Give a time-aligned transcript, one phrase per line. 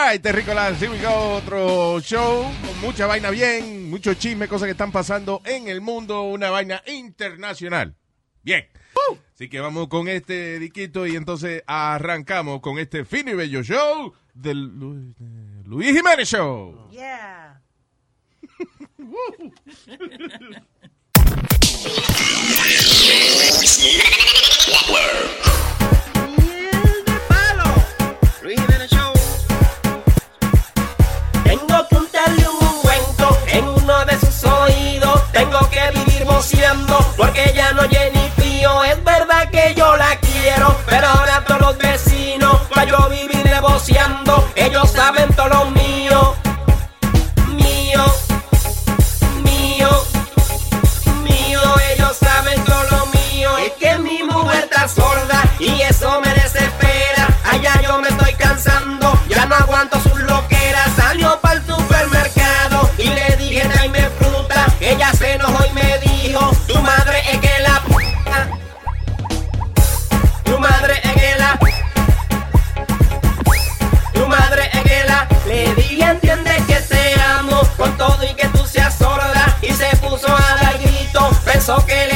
[0.00, 4.72] Ay, Terricolas, here we go, otro show con mucha vaina bien, mucho chisme, cosas que
[4.72, 7.96] están pasando en el mundo, una vaina internacional.
[8.42, 8.68] Bien.
[9.34, 14.12] Así que vamos con este diquito y entonces arrancamos con este fino y bello show
[14.34, 16.88] del Lu- de Luis Jiménez Show.
[16.90, 17.60] Yeah.
[31.48, 35.32] Tengo que untarle un ungüento en uno de sus oídos.
[35.32, 38.84] Tengo que vivir boceando porque ya no ni frío.
[38.84, 44.46] Es verdad que yo la quiero, pero ahora todos los vecinos, para yo vivir boceando,
[44.56, 45.28] ellos saben
[81.68, 82.07] so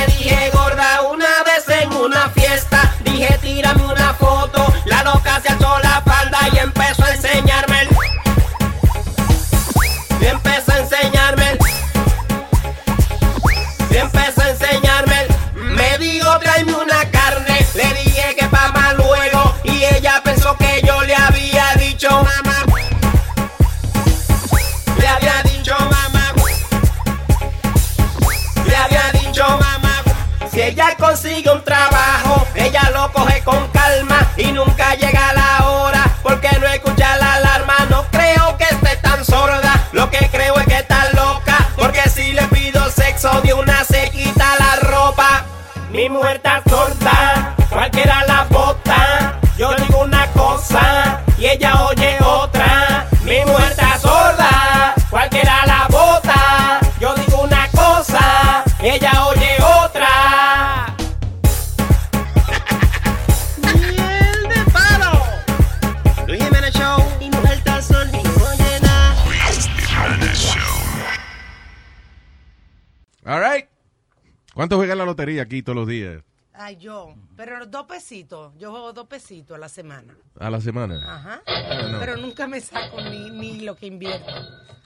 [75.43, 76.23] aquí todos los días?
[76.55, 77.15] Ay, yo.
[77.37, 78.53] Pero dos pesitos.
[78.59, 80.15] Yo juego dos pesitos a la semana.
[80.39, 80.97] A la semana.
[81.15, 81.43] Ajá.
[81.47, 81.99] Ah, no.
[81.99, 84.31] Pero nunca me saco ni, ni lo que invierto.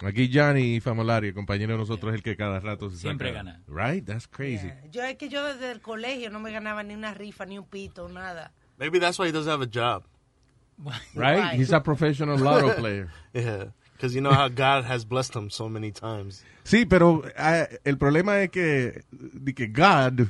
[0.06, 3.42] Aquí Johnny Famolari, compañero de nosotros, es el que cada rato se Siempre saca.
[3.42, 3.62] gana.
[3.66, 4.04] Right?
[4.04, 4.70] That's crazy.
[4.92, 7.64] Yo es que yo desde el colegio no me ganaba ni una rifa, ni un
[7.66, 8.52] pito, nada.
[8.78, 10.04] Maybe that's why he doesn't have a job.
[10.78, 11.02] Right?
[11.14, 11.58] Right.
[11.58, 13.10] He's a professional lotto player.
[13.32, 16.44] Yeah, because you know how God has blessed him so many times.
[16.64, 20.28] Sí, pero ah, el problema es que, de que God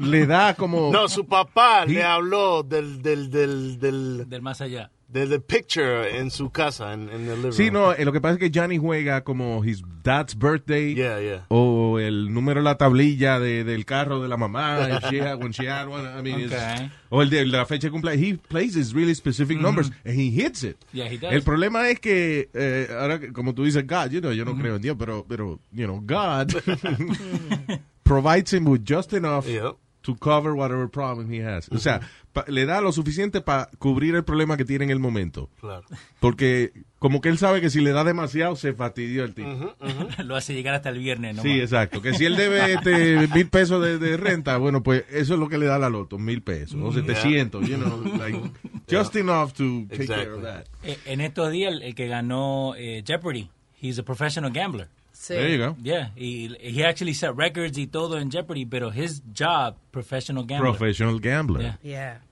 [0.00, 0.90] le da como...
[0.92, 4.90] No, su papá He- le habló del del del del Del más allá.
[5.08, 7.72] del, del picture en su casa en, en el living Sí, room.
[7.82, 11.44] no, eh, lo que pasa es que Johnny juega como his dad's birthday Yeah, yeah.
[11.48, 15.52] o el número de la tablilla de, del carro de la mamá she had- when
[15.52, 16.90] she had one, I mean, Okay.
[17.08, 18.22] o el de la fecha de cumpleaños.
[18.22, 20.76] He plays his really specific numbers and he hits it.
[20.92, 21.32] Yeah, he does.
[21.32, 24.76] El problema es que, eh, ahora como tú dices, God, you know, yo no creo
[24.76, 26.52] en Dios, pero, pero, you know, God
[28.08, 29.76] provides him with just enough Yep.
[30.02, 31.68] to cover whatever problem he has.
[31.70, 32.00] O sea,
[32.32, 35.50] pa- le da lo suficiente para cubrir el problema que tiene en el momento.
[35.60, 35.84] Claro.
[36.18, 39.74] Porque como que él sabe que si le da demasiado se fastidió el tipo.
[40.24, 41.42] Lo hace llegar hasta el viernes, ¿no?
[41.42, 42.00] Sí, exacto.
[42.00, 45.48] Que si él debe este, mil pesos de, de renta, bueno, pues eso es lo
[45.48, 47.14] que le da la loto, mil pesos, o Yeah.
[47.14, 48.40] 700, you know, like,
[48.90, 50.42] just enough to take care of Exactly.
[50.42, 50.64] that.
[50.84, 53.50] Eh, En estos días, el, el que ganó eh, Jeopardy,
[53.80, 54.88] he's a professional gambler.
[55.20, 55.34] Sí.
[55.34, 55.76] There you go.
[55.82, 60.70] Yeah, he, he actually set records y todo en Jeopardy, pero his job, professional gambler.
[60.76, 61.62] Professional gambler.
[61.62, 61.78] Yeah.
[61.82, 62.22] Yeah.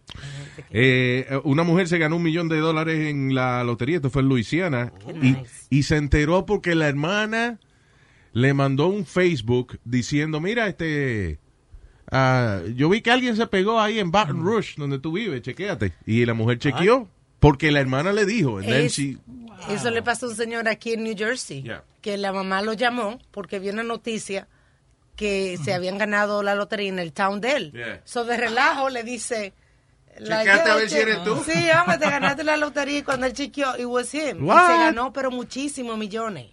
[0.71, 4.29] Eh, una mujer se ganó un millón de dólares en la lotería, esto fue en
[4.29, 5.67] Luisiana, Qué y, nice.
[5.69, 7.59] y se enteró porque la hermana
[8.33, 11.39] le mandó un Facebook diciendo, mira, este,
[12.13, 15.93] ah, yo vi que alguien se pegó ahí en Baton Rouge, donde tú vives, chequéate.
[16.07, 17.09] Y la mujer chequeó
[17.41, 18.59] porque la hermana le dijo.
[18.59, 19.19] and then Es- she-
[19.69, 21.83] Eso le pasó a un señor aquí en New Jersey, Yeah.
[22.01, 24.49] que la mamá lo llamó porque vio una noticia
[25.17, 27.73] que se habían ganado la lotería en el town de él.
[27.73, 28.03] Yeah.
[28.05, 29.55] So de relajo le dice...
[30.19, 31.43] la- Chequeate a ver si eres tú.
[31.45, 34.45] Sí, hombre, te ganaste la lotería y cuando él chequeó, it was him.
[34.45, 36.47] Y se ganó, pero muchísimos millones.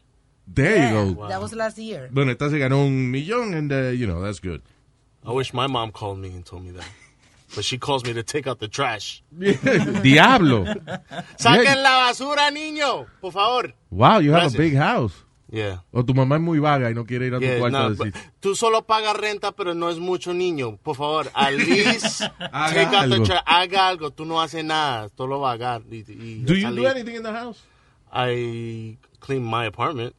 [0.54, 1.28] There Yeah, you go.
[1.28, 2.10] That was last year.
[2.12, 4.62] Bueno, esta se ganó un millón, and uh, you know, that's good.
[5.26, 6.86] I wish my mom called me and told me that.
[7.56, 9.22] But she calls me to take out the trash.
[10.02, 10.66] Diablo.
[11.38, 13.06] ¡Saquen la basura, niño!
[13.22, 13.74] Por favor.
[13.92, 14.56] Wow, you have Gracias.
[14.56, 15.14] a big house.
[15.52, 15.82] Yeah.
[15.92, 17.86] O tu mamá es muy vaga y no quiere ir a tu Yeah, cuarto no,
[17.86, 18.14] a decir.
[18.40, 20.78] tú solo pagas renta, pero no es mucho niño.
[20.82, 22.22] Por favor, at least
[22.52, 23.24] Haga algo.
[23.46, 24.10] Haga algo.
[24.10, 25.10] Tú no haces nada.
[25.10, 25.94] Tú lo vas a hacer.
[25.94, 26.82] Y, y Do you salir.
[26.82, 27.60] do anything in the house?
[28.12, 30.16] I clean my apartment.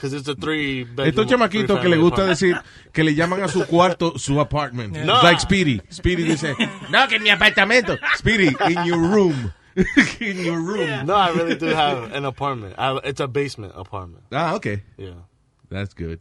[0.00, 0.86] Because it's a three.
[0.96, 2.30] Estos chamaquitos que le gusta apartment.
[2.30, 4.96] decir que le llaman a su cuarto su apartment.
[4.96, 5.16] No.
[5.16, 5.82] It's like Speedy.
[5.90, 6.56] Speedy dice,
[6.90, 7.98] no, que en mi apartamento.
[8.16, 9.52] Speedy, in your room.
[10.20, 11.04] in your room.
[11.04, 12.76] No, I really do have an apartment.
[12.78, 14.24] I, it's a basement apartment.
[14.32, 14.84] Ah, okay.
[14.96, 15.10] Yeah.
[15.68, 16.20] That's good.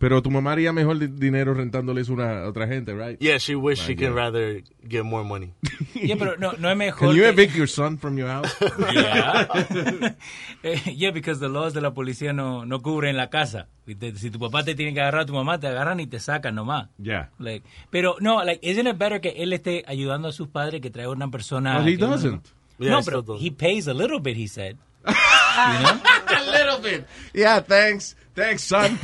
[0.00, 3.20] Pero tu mamá haría mejor di- dinero rentándoles una a otra gente, right?
[3.20, 5.52] Yeah, she wish she could rather get more money.
[5.94, 7.08] Yeah, pero no, no es mejor.
[7.08, 8.50] Can you que- evict your son from your house?
[8.94, 10.14] Yeah.
[10.96, 13.68] Yeah, because the laws de la policía no, no cubren la casa.
[14.16, 16.54] Si tu papá te tiene que agarrar a tu mamá, te agarran y te sacan
[16.54, 16.88] nomás.
[16.98, 17.28] Yeah.
[17.38, 20.88] Like, pero no, like, isn't it better que él esté ayudando a sus padres que
[20.90, 21.76] traiga una persona?
[21.78, 22.46] Well, he doesn't.
[22.78, 24.76] Yeah, no, he pero he pays a little bit, he said.
[25.04, 27.04] a little bit.
[27.34, 28.16] Yeah, thanks.
[28.40, 28.98] Thanks, son.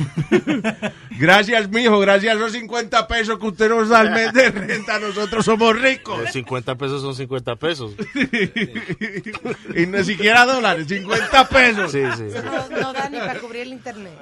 [1.19, 1.99] gracias, mijo.
[1.99, 4.97] Gracias a los 50 pesos que usted nos da al mes de renta.
[4.97, 6.19] Nosotros somos ricos.
[6.23, 7.93] Eh, 50 pesos son 50 pesos.
[9.75, 11.91] y no siquiera dólares, 50 pesos.
[11.91, 12.23] Sí, sí.
[12.43, 14.13] No, no da ni para cubrir el internet.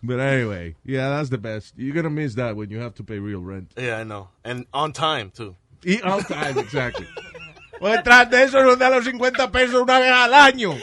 [0.00, 1.74] But anyway, yeah, that's the best.
[1.76, 3.72] You're gonna miss that when you have to pay real rent.
[3.76, 4.28] Yeah, I know.
[4.44, 5.56] And on time, too.
[5.84, 7.06] Y on time, exactly.
[7.80, 10.74] Pues tras de eso nos da los 50 pesos una vez al año.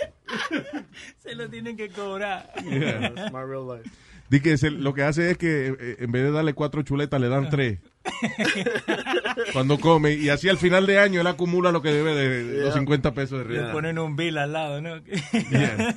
[1.20, 2.52] Se lo tienen que cobrar.
[2.64, 3.14] Yeah.
[3.14, 3.90] That's my real life.
[4.30, 7.20] Di que se- lo que hace es que eh, en vez de darle cuatro chuletas
[7.22, 7.80] le dan tres.
[9.54, 10.14] Cuando come.
[10.14, 12.80] Y así al final de año él acumula lo que debe de, de los Yeah.
[12.80, 13.74] 50 pesos de Le renta.
[13.74, 14.98] ponen un bill al lado, ¿no?
[15.52, 15.96] Yeah.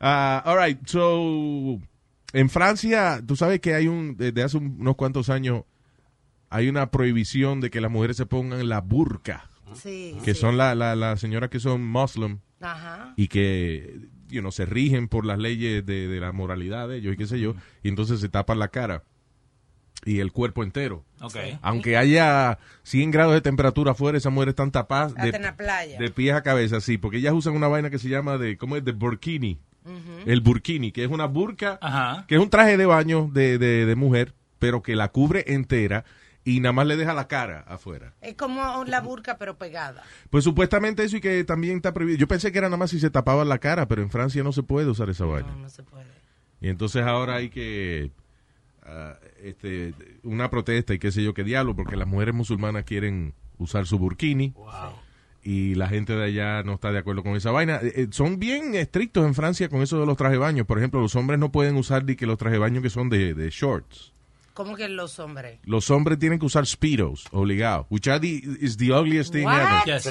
[0.00, 1.78] Ah, all right, so
[2.32, 5.64] en Francia, tú sabes que hay un desde hace un- unos cuantos años
[6.48, 10.16] hay una prohibición de que las mujeres se pongan la burka, Sí.
[10.24, 10.40] que sí.
[10.40, 13.14] son las la, la señoras que son muslim Ajá.
[13.16, 13.98] y que
[14.28, 17.26] you know, se rigen por las leyes de, de la moralidad de ellos y qué
[17.26, 19.02] sé yo, y entonces se tapan la cara
[20.04, 21.04] y el cuerpo entero.
[21.20, 21.36] Ok.
[21.62, 25.98] Aunque haya 100 grados de temperatura afuera, esas mujeres están tapadas Hasta en la playa.
[25.98, 28.76] de pies a cabeza, sí, porque ellas usan una vaina que se llama de, ¿cómo
[28.76, 28.84] es?
[28.84, 29.58] De burkini.
[30.26, 32.24] El burkini, que es una burka, Ajá.
[32.28, 36.04] que es un traje de baño de, de, de mujer, pero que la cubre entera
[36.44, 38.14] y nada más le deja la cara afuera.
[38.20, 40.02] Es como la burka, pero pegada.
[40.30, 42.18] Pues supuestamente eso y que también está prohibido.
[42.18, 44.52] Yo pensé que era nada más si se tapaba la cara, pero en Francia no
[44.52, 45.50] se puede usar esa vaina.
[45.50, 46.06] No, no se puede.
[46.60, 48.10] Y entonces ahora hay que
[48.84, 53.34] ah, este una protesta y qué sé yo qué diablo, porque las mujeres musulmanas quieren
[53.58, 54.54] usar su burkini
[55.42, 57.76] y la gente de allá no está de acuerdo con esa vaina.
[57.82, 60.66] Eh, eh, son bien estrictos en Francia con eso de los traje baños.
[60.66, 63.34] Por ejemplo, los hombres no pueden usar ni que los traje baños que son de,
[63.34, 64.12] de shorts.
[64.54, 65.60] Como que los hombres.
[65.64, 67.86] Los hombres tienen que usar speedos, obligado.
[67.88, 69.60] Which are the, is the ugliest thing What?
[69.60, 69.84] ever.
[69.86, 70.10] Yes.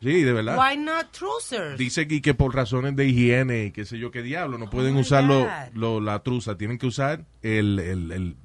[0.00, 0.56] Sí, de verdad.
[0.58, 1.78] Why not trousers?
[1.78, 4.94] Dice aquí que por razones de higiene y qué sé yo qué diablo, no pueden
[4.94, 5.50] my usar lo- God.
[5.74, 8.36] lo- la truza, tienen que usar el, el, el,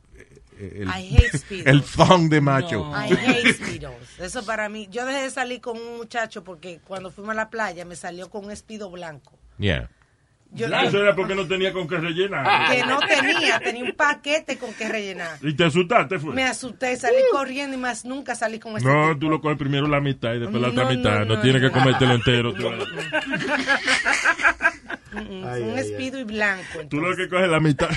[0.59, 1.65] el, I hate speedos.
[1.67, 2.89] el thong de macho.
[2.91, 3.05] No.
[3.05, 3.93] I hate speedos.
[4.19, 4.87] Eso para mí.
[4.91, 8.29] Yo dejé de salir con un muchacho porque cuando fuimos a la playa me salió
[8.29, 9.39] con un espido blanco.
[9.57, 9.89] Yeah.
[10.53, 12.69] Yo Eso era porque no tenía con qué rellenar.
[12.71, 15.37] que no tenía, tenía un paquete con que rellenar.
[15.41, 16.33] Y te asustaste, fue.
[16.33, 19.19] Me asusté, salí corriendo y más nunca salí con ese No, tipo.
[19.19, 21.19] tú lo coges primero la mitad y después la No, otra no, mitad.
[21.19, 21.67] No, no, tienes no.
[21.69, 22.53] que comértelo entero.
[22.53, 22.63] Tú,
[25.13, 26.63] Mm, Ay, un espido y blanco.
[26.89, 27.25] tú lo entonces.
[27.27, 27.89] que coges la mitad,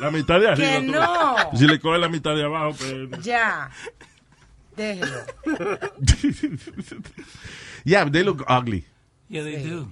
[0.00, 0.70] la mitad de arriba.
[0.80, 1.36] Que tú- no.
[1.54, 3.22] Si le coges la mitad de abajo, pues...
[3.22, 3.70] Ya.
[4.76, 5.18] Déjelo.
[7.84, 8.84] Yeah, they look ugly.
[9.28, 9.68] Yeah, they Sí.
[9.70, 9.88] do.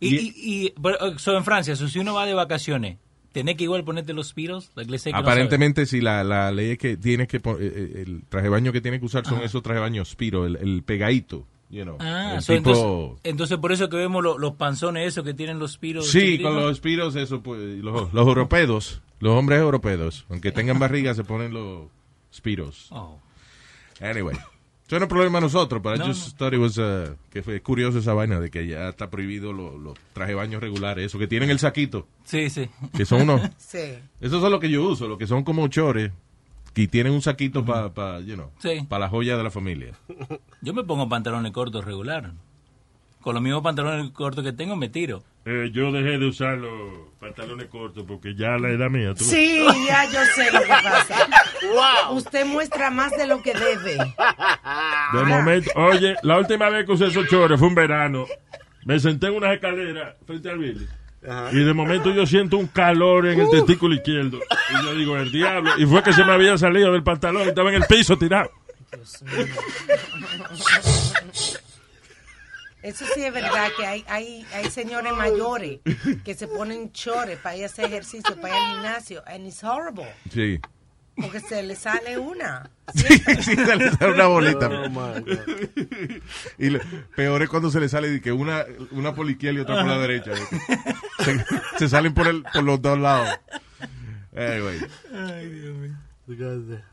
[0.00, 0.32] Y, y,
[0.66, 2.96] y but, uh, so en Francia, so si uno va de vacaciones,
[3.32, 4.34] ¿tenés que igual ponerte los?
[4.36, 7.40] Like, let's say que no Aparentemente, sí, la, la ley es que tienes que eh,
[7.60, 10.46] eh, el traje de baño que tiene que usar son esos traje de baño Spiro,
[10.46, 11.46] el, el pegadito.
[11.70, 15.22] you know, Ah, so, tipo- entonces, entonces por eso que vemos lo- los panzones esos
[15.24, 16.10] que tienen los piros.
[16.10, 21.14] Sí, con los espiros, eso, pues, los, los europeos, los hombres europeos, aunque tengan barriga,
[21.14, 21.86] se ponen los
[22.32, 22.88] espiros.
[22.90, 23.18] Oh.
[24.00, 24.36] Anyway,
[24.90, 27.42] eso no es problema de nosotros, pero No, I just thought it was, uh, que
[27.42, 31.18] fue curioso esa vaina de que ya está prohibido los los traje baños regulares, eso
[31.18, 32.68] que tienen el saquito, Sí, sí.
[32.96, 33.78] que son unos, Sí.
[34.20, 36.10] esos son los que yo uso, los que son como chores,
[36.74, 38.84] que tienen un saquito para, pa, you know, Sí.
[38.88, 39.92] para la joya de la familia.
[40.60, 42.32] Yo me pongo pantalones cortos regular.
[43.20, 45.22] Con los mismos pantalones cortos que tengo me tiro.
[45.44, 46.70] Eh, yo dejé de usar los
[47.18, 49.14] pantalones cortos porque ya la edad mía.
[49.14, 51.28] tú- Sí, ya yo sé lo que pasa.
[52.12, 53.96] Usted muestra más de lo que debe.
[55.12, 58.24] De momento, oye, la última vez que usé esos chores fue un verano.
[58.84, 60.86] Me senté en unas escaleras frente al Billy.
[61.52, 64.38] Y de momento yo siento un calor en el testículo izquierdo.
[64.70, 65.72] Y yo digo, el diablo.
[65.76, 68.50] Y fue que se me había salido del pantalón y estaba en el piso tirado.
[72.82, 75.80] Eso sí es verdad que hay, hay, hay señores mayores
[76.24, 79.22] que se ponen chores para ir a hacer ejercicio, para ir al gimnasio.
[79.26, 80.06] And it's horrible.
[80.32, 80.58] Sí.
[81.16, 82.70] Porque se le sale una.
[82.94, 83.04] Sí,
[83.42, 84.68] sí, se le sale una bolita.
[84.68, 86.22] Oh, my God.
[86.56, 86.80] Y le-
[87.14, 89.74] peor es cuando se le sale de que una, una por la izquierda y otra
[89.76, 90.30] por la derecha.
[90.30, 90.40] de
[91.24, 91.44] Se,
[91.78, 93.28] se salen por, el, por los dos lados.
[94.34, 94.78] Anyway.
[96.26, 96.84] The guy's there.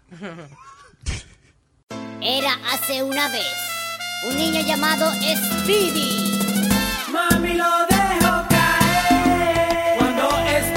[2.21, 3.45] Era hace una vez
[4.23, 6.39] un niño llamado Speedy.
[7.11, 10.76] Mami lo dejó caer cuando Speedy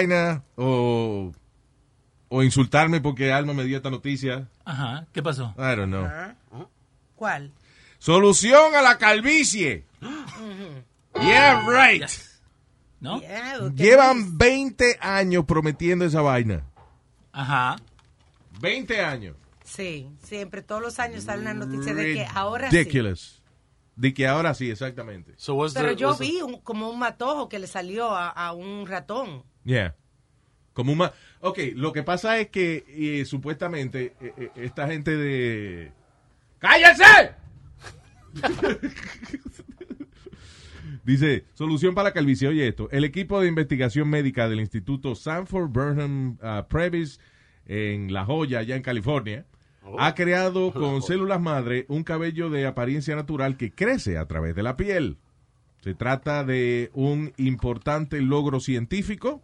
[0.00, 1.32] Vaina o,
[2.28, 4.48] o insultarme porque Alma me dio esta noticia.
[4.64, 5.54] Ajá, ¿qué pasó?
[5.58, 6.08] I don't know.
[7.16, 7.52] ¿Cuál?
[7.98, 9.84] Solución a la calvicie.
[11.20, 12.04] Yeah, right.
[13.00, 13.20] ¿No?
[13.20, 16.62] Yeah, Llevan 20 años prometiendo esa vaina.
[17.32, 17.76] Ajá.
[18.60, 19.34] 20 años.
[19.64, 22.76] Sí, siempre, todos los años sale una noticia de que ahora sí.
[22.78, 23.42] Ridiculous.
[23.96, 25.34] De que ahora sí, exactamente.
[25.36, 28.86] So Pero the, yo vi un- como un matojo que le salió a, a un
[28.86, 29.42] ratón.
[29.64, 29.94] Yeah.
[30.72, 31.02] Como un
[31.40, 35.92] Ok, lo que pasa es que eh, supuestamente eh, eh, esta gente de...
[36.58, 37.34] ¡Cállense!
[41.04, 42.48] Dice, solución para calvicie.
[42.48, 47.18] Oye esto, el equipo de investigación médica del Instituto Sanford Burnham uh, Previs
[47.66, 49.46] en La Joya, allá en California,
[49.98, 54.62] ha creado con células madre un cabello de apariencia natural que crece a través de
[54.62, 55.16] la piel.
[55.82, 59.42] Se trata de un importante logro científico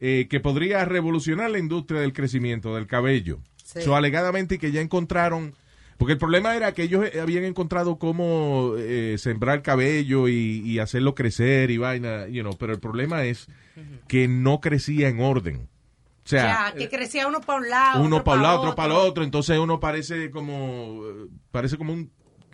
[0.00, 3.40] eh, que podría revolucionar la industria del crecimiento del cabello.
[3.64, 3.82] Sí.
[3.82, 5.54] So, alegadamente que ya encontraron,
[5.98, 10.78] porque el problema era que ellos eh, habían encontrado cómo eh, sembrar cabello y, y
[10.78, 13.48] hacerlo crecer y vaina, you know, pero el problema es
[14.08, 15.68] que no crecía en orden.
[16.24, 18.02] O sea, ya, que crecía uno para un lado.
[18.04, 18.76] uno para un lado, otro otro.
[18.76, 22.10] para el otro, entonces uno parece como, eh, parece como un...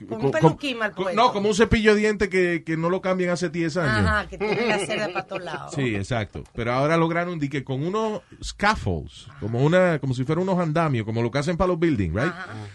[0.09, 1.13] Como un peluquín puesto.
[1.15, 4.07] No, como un cepillo de dientes que, que no lo cambian hace 10 años.
[4.07, 5.73] Ajá, que tiene la cerda para todos lados.
[5.75, 6.45] Sí, exacto.
[6.55, 11.23] Pero ahora lograron que con unos scaffolds, como una, como si fueran unos andamios, como
[11.23, 12.33] lo que hacen para los buildings, right?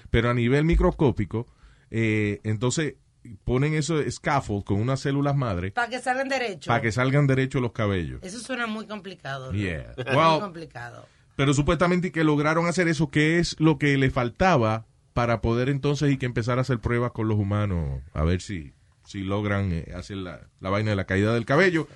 [0.10, 1.48] Pero a nivel microscópico,
[1.90, 2.96] eh, entonces
[3.44, 6.68] ponen esos scaffolds con unas células madre Para que salgan derechos.
[6.68, 8.20] para que salgan derechos los cabellos.
[8.24, 9.52] Eso suena muy complicado.
[9.52, 9.58] ¿no?
[9.58, 9.94] Yeah.
[10.12, 11.06] Muy complicado.
[11.36, 16.12] pero supuestamente que lograron hacer eso, que es lo que le faltaba para poder entonces
[16.12, 18.74] y que empezar a hacer pruebas con los humanos, a ver si,
[19.06, 21.88] si logran eh, hacer la, la vaina de la caída del cabello.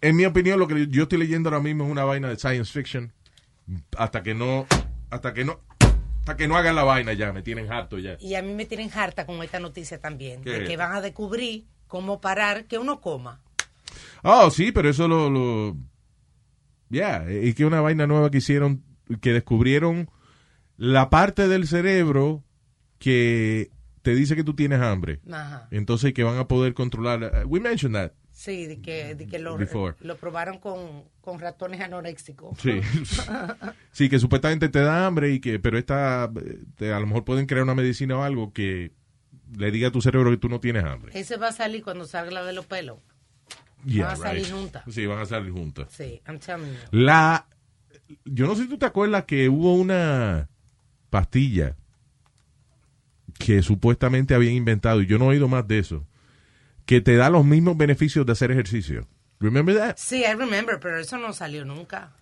[0.00, 2.72] En mi opinión, lo que yo estoy leyendo ahora mismo es una vaina de science
[2.72, 3.12] fiction.
[3.96, 4.66] Hasta que no,
[5.10, 5.60] hasta que no,
[6.18, 8.16] hasta que no hagan la vaina ya, me tienen harto ya.
[8.20, 10.42] Y a mí me tienen harta con esta noticia también.
[10.42, 10.50] ¿Qué?
[10.50, 13.40] De que van a descubrir cómo parar que uno coma.
[14.22, 15.76] Oh, sí, pero eso lo, lo
[16.88, 18.82] ya, y que una vaina nueva que hicieron,
[19.20, 20.10] que descubrieron
[20.76, 22.42] la parte del cerebro
[23.04, 23.70] que
[24.00, 25.20] te dice que tú tienes hambre.
[25.30, 25.68] Ajá.
[25.70, 27.22] Entonces que van a poder controlar.
[27.44, 28.12] uh, We mentioned that.
[28.32, 29.56] Sí, de que, de que lo,
[30.00, 32.58] lo probaron con, con ratones anoréxicos.
[32.58, 32.80] Sí.
[33.92, 36.30] sí, que supuestamente te da hambre y que, pero esta,
[36.76, 38.90] te- a lo mejor pueden crear una medicina o algo que
[39.56, 41.12] le diga a tu cerebro que tú no tienes hambre.
[41.14, 42.98] Ese va a salir cuando salga la de los pelos.
[43.84, 44.82] Yeah, van a salir juntas.
[44.90, 45.88] Sí, van a salir juntas.
[45.92, 46.78] Sí, I'm telling you.
[46.90, 47.46] La,
[48.24, 50.48] yo no sé si tú te acuerdas que hubo una
[51.10, 51.76] pastilla
[53.38, 56.06] que supuestamente habían inventado, y yo no he oído más de eso,
[56.86, 59.06] que te da los mismos beneficios de hacer ejercicio.
[59.40, 59.96] Remember that?
[59.98, 62.12] Sí, I remember, pero eso no salió nunca.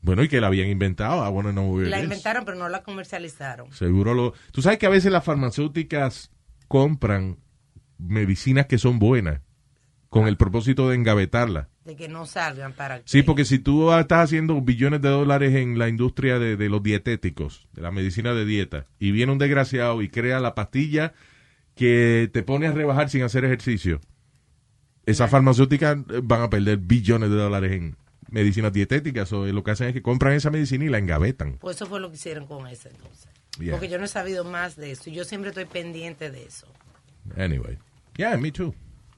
[0.00, 1.24] Bueno, y que la habían inventado.
[1.24, 2.04] I wanna know where La it is.
[2.10, 3.72] inventaron, pero no la comercializaron.
[3.72, 4.34] Seguro lo...
[4.50, 6.30] Tú sabes que a veces las farmacéuticas
[6.68, 7.38] compran
[7.98, 9.40] medicinas que son buenas
[10.08, 11.68] con el propósito de engavetarlas.
[11.84, 13.04] De que no salgan para que...
[13.06, 16.82] Sí, porque si tú estás haciendo billones de dólares en la industria de, de los
[16.82, 21.12] dietéticos, de la medicina de dieta, y viene un desgraciado y crea la pastilla
[21.74, 24.00] que te pone a rebajar sin hacer ejercicio,
[25.06, 27.96] esas farmacéuticas eh, van a perder billones de dólares en
[28.30, 29.32] medicinas dietéticas.
[29.32, 31.58] O lo que hacen es que compran esa medicina y la engavetan.
[31.58, 33.28] Pues eso fue lo que hicieron con ese entonces.
[33.58, 33.72] Yeah.
[33.72, 35.10] Porque yo no he sabido más de eso.
[35.10, 36.66] Yo siempre estoy pendiente de eso.
[37.36, 37.78] Anyway.
[38.16, 38.74] Yeah, me too.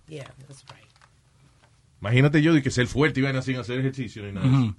[0.09, 0.84] Yeah, that's right.
[2.05, 4.47] Imagínate yo de que ser fuerte y van sin hacer ejercicio ni nada.
[4.47, 4.75] Ujú.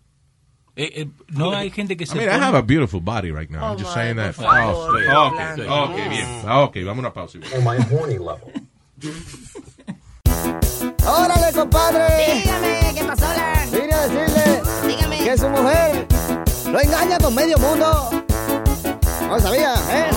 [0.75, 3.49] Eh, eh, no hay gente que I se mean, I have a beautiful body right
[3.49, 3.63] now.
[3.63, 4.35] Oh, I'm just saying that.
[4.37, 5.83] Oh, Dios ok, blanco.
[5.85, 6.27] ok, bien.
[6.45, 7.39] Ah, Ok, vamos a una pausa.
[7.57, 8.51] On my horny level.
[11.07, 12.41] Órale, compadre.
[12.43, 13.65] Dígame, ¿qué pasó, la?
[13.71, 15.17] Vine a decirle Dígame.
[15.23, 16.07] que su mujer
[16.71, 18.09] lo engaña con medio mundo.
[19.27, 20.09] No sabía, ¿eh?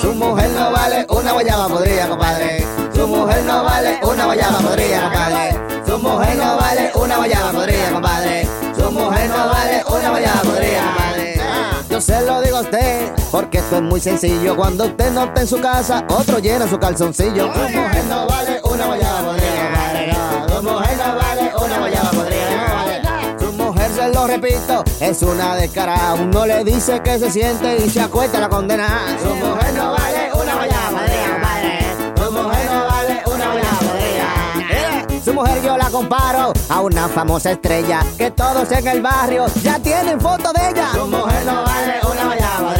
[0.00, 2.64] Su mujer no vale una guayaba podrida, compadre.
[3.00, 5.58] Su mujer no vale una guayaba podrida, compadre.
[5.86, 8.48] Su mujer no vale una guayaba podrida, compadre.
[8.76, 11.40] Su mujer no vale una guayaba podrida, compadre.
[11.88, 14.54] Yo se lo digo a usted, porque esto es muy sencillo.
[14.54, 17.50] Cuando usted no está en su casa, otro llena su calzoncillo.
[17.54, 20.54] Su mujer no vale una guayaba podrida, compadre.
[20.54, 23.02] Su mujer no vale una guayaba vale.
[23.40, 26.14] Su mujer, se lo repito, es una descarada.
[26.16, 29.16] Uno le dice que se siente y se acuesta la condena.
[29.22, 30.79] Su mujer no vale una guayaba
[35.24, 39.78] Su mujer yo la comparo a una famosa estrella que todos en el barrio ya
[39.78, 40.88] tienen foto de ella.
[40.94, 42.70] Su mujer no vale una guayaba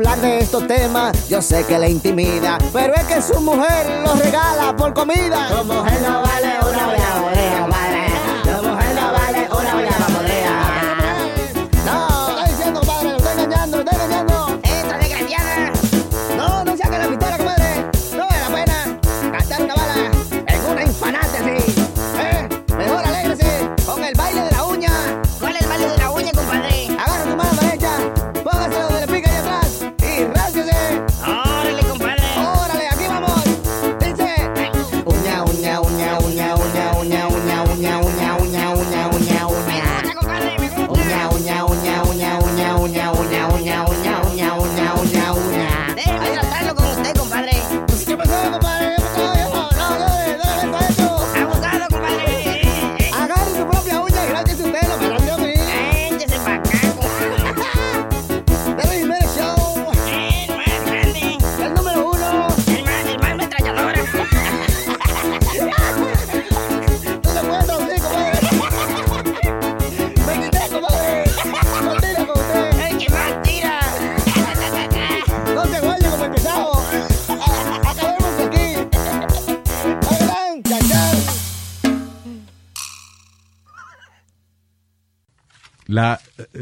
[0.00, 4.18] hablar de estos temas yo sé que le intimida, pero es que su mujer los
[4.18, 5.48] regala por comida.
[5.48, 7.59] Su mujer no vale una guayaba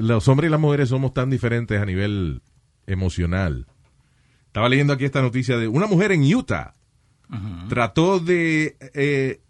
[0.08, 2.42] los hombres y las mujeres somos tan diferentes a nivel
[2.86, 3.66] emocional.
[4.46, 6.74] Estaba leyendo aquí esta noticia de una mujer en Utah
[7.68, 9.40] trató de eh,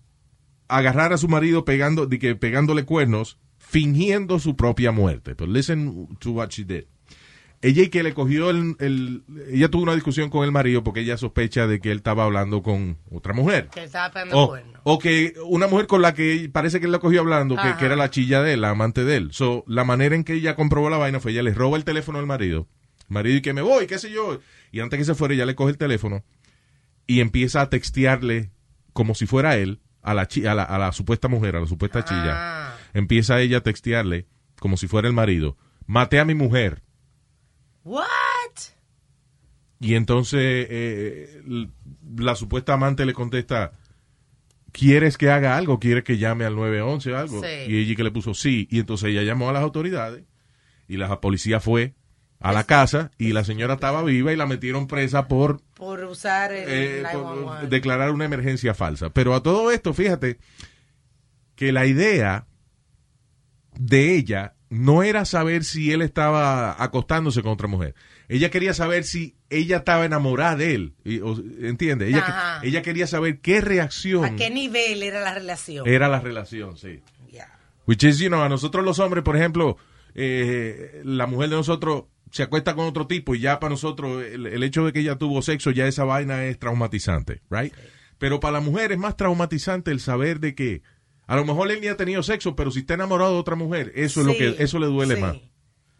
[0.68, 5.34] agarrar a su marido pegando, de que, pegándole cuernos, fingiendo su propia muerte.
[5.34, 6.84] Pero listen to what she did.
[7.60, 11.00] Ella y que le cogió el, el- ella tuvo una discusión con el marido porque
[11.00, 13.66] ella sospecha de que él estaba hablando con otra mujer.
[13.68, 17.00] Que estaba pegando O, o que una mujer con la que parece que él la
[17.00, 19.28] cogió hablando, que, era la chilla de él, la amante de él.
[19.32, 22.20] So, la manera en que ella comprobó la vaina fue ella le roba el teléfono
[22.20, 22.68] al marido.
[23.08, 24.38] El marido y que me voy, qué sé yo.
[24.70, 26.24] Y antes que se fuera, ella le coge el teléfono
[27.08, 28.50] y empieza a textearle
[28.92, 31.66] como si fuera él a la, chi- a la, a la supuesta mujer, a la
[31.66, 32.04] supuesta Ah.
[32.04, 32.78] chilla.
[32.94, 34.26] Empieza ella a textearle
[34.60, 35.56] como si fuera el marido.
[35.86, 36.82] Maté a mi mujer.
[37.88, 38.04] What?
[39.80, 41.70] Y entonces eh, l-
[42.16, 43.72] la supuesta amante le contesta,
[44.72, 45.78] ¿quieres que haga algo?
[45.78, 47.40] ¿Quieres que llame al 911 o algo?
[47.42, 47.48] Sí.
[47.72, 48.66] Y ella que le puso sí.
[48.70, 50.24] Y entonces ella llamó a las autoridades
[50.88, 51.94] y la policía fue
[52.40, 56.52] a la casa y la señora estaba viva y la metieron presa por, Por usar
[56.52, 57.66] el eh, por 911.
[57.68, 59.10] declarar una emergencia falsa.
[59.10, 60.38] Pero a todo esto, fíjate
[61.56, 62.46] que la idea
[63.78, 67.94] de ella no era saber si él estaba acostándose con otra mujer.
[68.28, 70.94] Ella quería saber si ella estaba enamorada de él.
[71.04, 72.08] Y, o- ¿Entiende?
[72.08, 72.60] Ella, Ajá.
[72.62, 75.86] ella quería saber qué reacción ¿A qué nivel era la relación?
[75.88, 77.00] era la relación, sí.
[77.86, 79.78] Which is, you know, a nosotros los hombres, por ejemplo,
[80.14, 84.46] eh, la mujer de nosotros se acuesta con otro tipo y ya para nosotros el,
[84.46, 87.72] el hecho de que ella tuvo sexo, ya esa vaina es traumatizante, right?
[88.18, 90.82] Pero para la mujer es más traumatizante el saber de que
[91.28, 93.92] a lo mejor él ni ha tenido sexo, pero si está enamorado de otra mujer,
[93.94, 95.20] eso es lo que eso le duele sí.
[95.20, 95.36] más.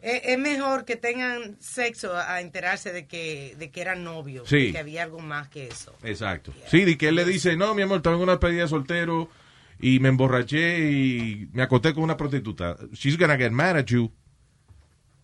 [0.01, 4.49] Es, es mejor que tengan sexo a enterarse de que, de que eran novios.
[4.49, 4.71] Sí.
[4.71, 5.95] Que había algo más que eso.
[6.03, 6.51] Exacto.
[6.67, 9.29] Sí, de que él le dice, no, mi amor, estaba en una despedida de soltero
[9.79, 12.75] y me emborraché y me acosté con una prostituta.
[12.93, 14.11] She's gonna get mad at you,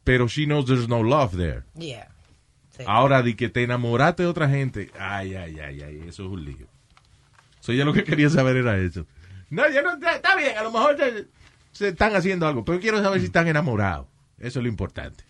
[0.03, 1.63] pero she knows there's no love there.
[1.73, 2.09] Yeah.
[2.85, 6.45] Ahora, de que te enamoraste de otra gente, ay, ay, ay, ay, eso es un
[6.45, 6.67] lío.
[7.59, 9.07] So, ya lo que quería saber era eso.
[9.55, 11.27] No, ya no, está, bien, a lo mejor se,
[11.71, 14.07] se están haciendo algo, pero quiero saber si están enamorados.
[14.37, 15.23] Eso es lo importante.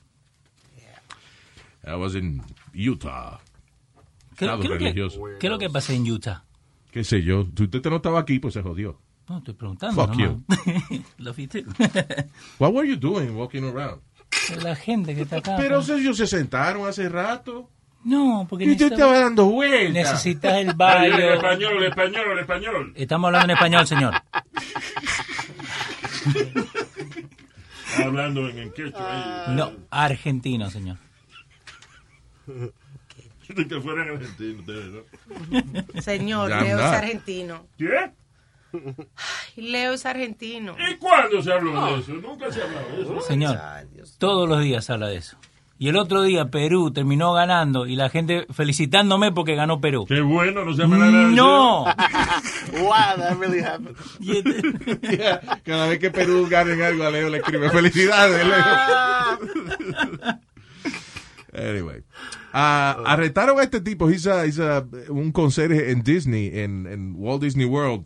[1.85, 2.41] I was in
[2.73, 3.39] Utah.
[4.35, 5.21] ¿Qué, Estado qué es lo que, religioso.
[5.39, 6.43] qué es lo que pasa en Utah?
[6.91, 8.99] Qué sé yo, si usted no estaba aquí, pues se jodió.
[9.29, 10.07] No, estoy preguntando.
[10.07, 10.37] Fuck nomás.
[11.17, 11.63] Love you too.
[12.57, 14.01] What were you doing walking around?
[14.63, 15.57] La gente que está acá.
[15.57, 17.69] Pero ellos se sentaron hace rato.
[18.05, 19.93] No, porque Y necesitamos- estaba dando vueltas.
[19.93, 21.17] Necesitas el baño.
[21.17, 22.93] español, español, español.
[22.95, 24.13] Estamos hablando en español, señor.
[28.03, 29.45] Hablando en, en quechua.
[29.47, 29.55] ahí.
[29.55, 30.97] No, argentino, señor.
[33.47, 36.01] De que fueran argentinos ustedes, ¿no?
[36.01, 37.67] Señor, Leo es argentino.
[37.77, 38.11] ¿Qué?
[38.73, 40.75] Ay, Leo es argentino.
[40.91, 42.13] ¿Y cuándo se habló de eso?
[42.13, 43.21] Nunca se habló de eso.
[43.21, 43.59] Señor,
[44.17, 45.37] todos los días habla de eso.
[45.77, 50.05] Y el otro día Perú terminó ganando y la gente felicitándome porque ganó Perú.
[50.07, 51.11] Qué bueno, no se llama nada.
[51.31, 51.83] No.
[52.71, 53.97] wow, that really happened.
[54.21, 60.39] Yeah, Cada vez que Perú gana en algo, a Leo le escribe felicidades, Leo.
[61.71, 62.03] anyway.
[62.53, 67.15] Ah, arrestaron a este tipo, he's a- he's a- un conserje en Disney, en, en
[67.17, 68.05] Walt Disney World.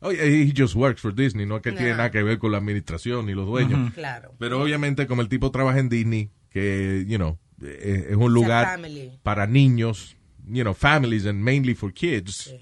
[0.00, 2.58] Oh, he just works for Disney, no es que tiene nada que ver con la
[2.58, 3.92] administración ni los dueños.
[3.94, 4.32] Claro.
[4.38, 8.80] Pero obviamente como el tipo trabaja en Disney, que, you know, eh, es un lugar
[9.22, 12.54] para niños, you know, families and mainly for kids.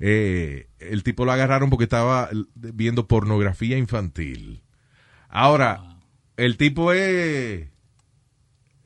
[0.00, 4.62] Eh, el tipo lo agarraron porque estaba viendo pornografía infantil.
[5.28, 6.00] Ahora,
[6.36, 7.68] el tipo es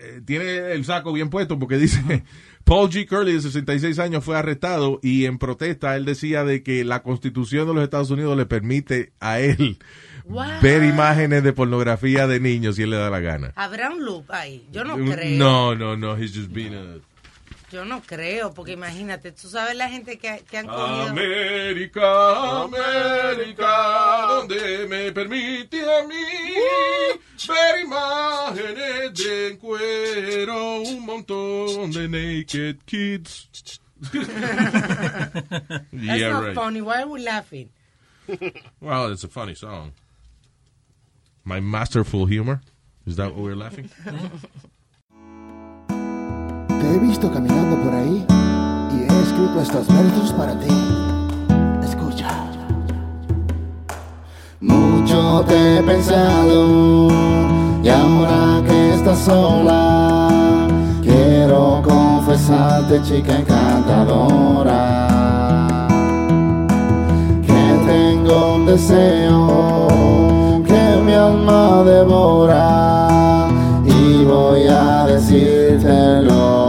[0.01, 2.25] eh, tiene el saco bien puesto porque dice
[2.69, 3.07] Paul G.
[3.09, 7.67] Curley de 66 años fue arrestado y en protesta él decía de que la constitución
[7.67, 9.79] de los Estados Unidos le permite a él
[10.27, 10.61] Wow.
[10.61, 13.55] ver imágenes de pornografía de niños si él le da la gana.
[13.57, 14.67] Habrá un loop ahí.
[14.71, 15.39] Yo no creo.
[15.39, 16.99] No, no, no, he's just being a...
[17.71, 21.09] Yo no creo, porque imagínate, tú sabes la gente que, que han cogido.
[21.09, 26.15] América, América, donde me permite a mí
[27.47, 33.81] ver imágenes de cuero, un montón de naked kids.
[34.13, 34.29] That's
[35.93, 36.55] yeah, not right.
[36.55, 36.81] funny.
[36.81, 37.69] Why are we laughing?
[38.81, 39.93] Well, it's a funny song.
[41.45, 42.63] My masterful humor.
[43.07, 43.91] Is that what we're laughing?
[46.91, 48.25] He visto caminando por ahí
[48.95, 50.69] y he escrito estos versos para ti.
[51.85, 52.29] Escucha.
[54.61, 57.09] Mucho te he pensado
[57.83, 60.67] y ahora que estás sola,
[61.03, 65.09] quiero confesarte, chica encantadora,
[67.43, 69.89] que tengo un deseo
[70.67, 73.51] que mi alma a devorar
[73.85, 76.68] y voy a decírtelo.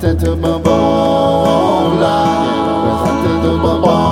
[0.00, 4.03] Quiero comerte tu bobola, quiero besarte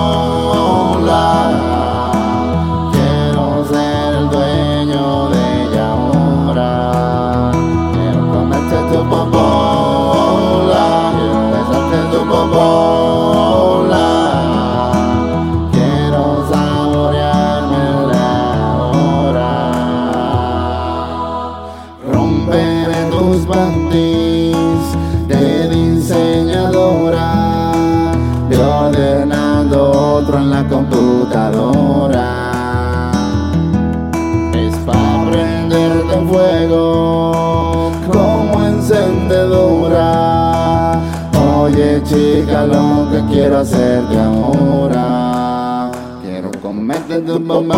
[42.66, 45.90] lo que quiero hacerte ahora.
[46.22, 47.72] Quiero comerte tu bobola,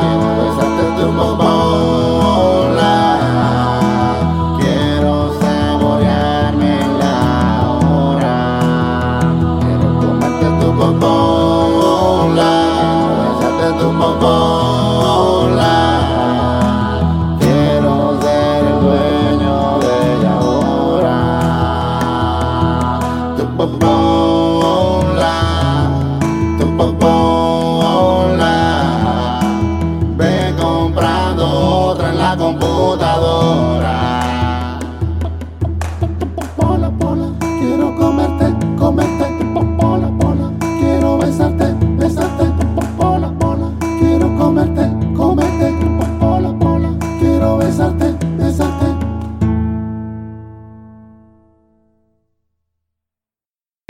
[0.00, 1.49] quiero besarte tu bobola.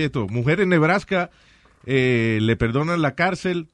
[0.04, 1.30] Esto, mujer en Nebraska
[1.86, 3.68] eh, le perdonan la cárcel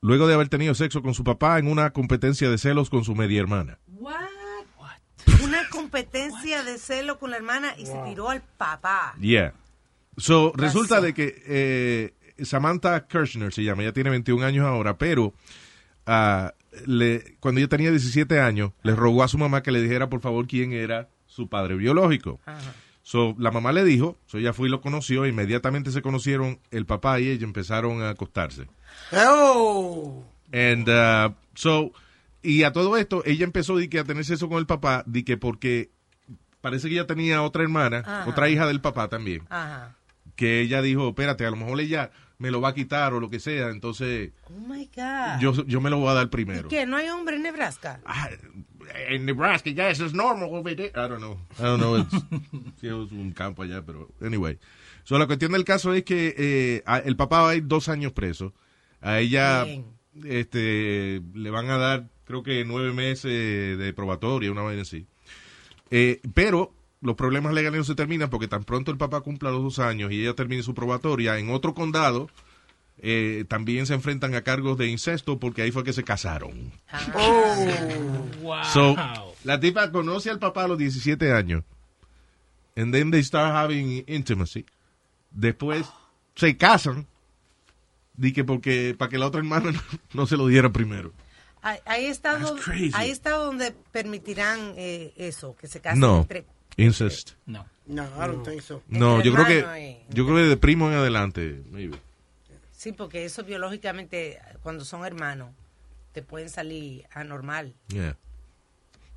[0.00, 3.14] luego de haber tenido sexo con su papá en una competencia de celos con su
[3.14, 3.78] media hermana.
[3.86, 4.30] What?
[5.44, 9.14] Una competencia de celo con la hermana y se tiró al papá.
[9.20, 9.54] Yeah.
[10.16, 15.34] So, resulta de que eh, Samantha Kirchner se llama, ella tiene 21 años ahora, pero
[16.06, 16.54] ah,
[16.86, 20.20] le, cuando ella tenía 17 años, le rogó a su mamá que le dijera por
[20.20, 22.40] favor quién era su padre biológico.
[23.02, 26.86] So, la mamá le dijo, so ella fue y lo conoció, inmediatamente se conocieron el
[26.86, 28.66] papá y ella empezaron a acostarse.
[29.12, 30.22] Oh.
[30.52, 31.92] And uh, so,
[32.42, 35.22] y a todo esto, ella empezó di que, a tener sexo con el papá, di
[35.24, 35.90] que porque
[36.60, 38.28] parece que ella tenía otra hermana, Ajá.
[38.28, 39.96] otra hija del papá también, Ajá.
[40.36, 43.28] que ella dijo, espérate, a lo mejor ella me lo va a quitar o lo
[43.30, 45.40] que sea, entonces Oh my God.
[45.40, 46.68] yo, yo me lo voy a dar ¿Y primero.
[46.68, 46.86] qué?
[46.86, 48.00] ¿No hay hombre en Nebraska?
[49.08, 50.90] En Nebraska ya eso es normal over there.
[50.90, 51.38] I don't know.
[51.58, 52.06] I don't know.
[52.80, 54.58] Sí, es un campo allá, pero anyway.
[55.04, 57.88] So, la cuestión del caso es que eh, a- el papá va a ir dos
[57.88, 58.52] años preso.
[59.00, 59.84] A ella Bien.
[60.24, 65.06] este, le van a dar, creo que nueve meses de probatoria, una vez así.
[65.90, 69.62] Eh, pero los problemas legales no se terminan porque tan pronto el papá cumpla los
[69.62, 72.28] dos años y ella termine su probatoria, en otro condado
[73.02, 76.72] eh, también se enfrentan a cargos de incesto porque ahí fue que se casaron.
[78.42, 78.64] Wow.
[78.72, 78.96] So,
[79.44, 81.64] la tipa conoce al papá a los 17 años.
[82.76, 84.64] And then they start having intimacy.
[85.30, 85.86] Después
[86.34, 87.06] se casan.
[88.16, 89.80] Di que porque para que la otra hermana no,
[90.12, 91.12] no se lo diera primero.
[91.62, 92.62] Ahí, está donde,
[92.94, 96.46] ahí está donde permitirán eh, eso, que se casen No, entre...
[96.76, 97.32] incest.
[97.44, 97.66] No.
[97.86, 98.82] No, I don't think so.
[98.88, 101.98] No, yo creo que yo creo que de primo en adelante, maybe.
[102.80, 105.54] Sí, porque eso biológicamente, cuando son hermanos,
[106.12, 107.74] te pueden salir anormal.
[107.88, 108.16] Yeah.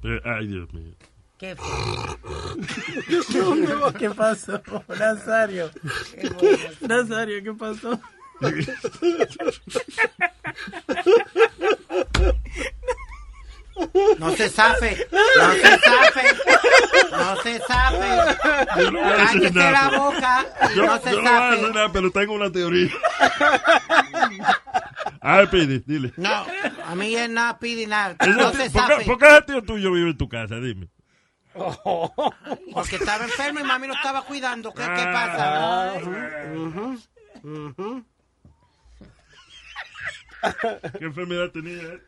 [0.04, 0.94] Eh, Ay, Dios mío.
[1.38, 1.56] ¿Qué
[4.00, 4.62] ¿Qué pasó,
[5.00, 5.72] Nazario?
[6.82, 8.02] Nazario, ¿qué pasó?
[14.20, 16.24] No se zafe, no se zafe,
[17.12, 18.82] no se zafe.
[18.82, 21.52] Yo no voy a decir nada, la boca, Yo, no se yo no voy a
[21.52, 22.90] decir nada, pero tengo una teoría.
[25.22, 26.14] Ay, Pidi, dile.
[26.18, 26.46] No,
[26.86, 28.16] a mí es nada pide nada.
[28.28, 29.06] No se ¿por, qué, zafe.
[29.06, 30.56] por qué ese tío tuyo vive en tu casa?
[30.56, 30.88] Dime.
[32.74, 34.74] Porque estaba enfermo y mami lo estaba cuidando.
[34.74, 36.02] ¿Qué, qué Ah, pasa?
[37.44, 38.06] Ujú.
[41.00, 42.02] ¿Qué enfermedad tenía él?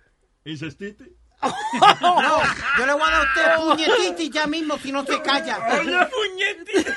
[2.02, 2.42] No,
[2.78, 5.60] yo le voy a dar a usted puñetiti ya mismo si no se calla.
[5.80, 6.92] Oye, puñetito.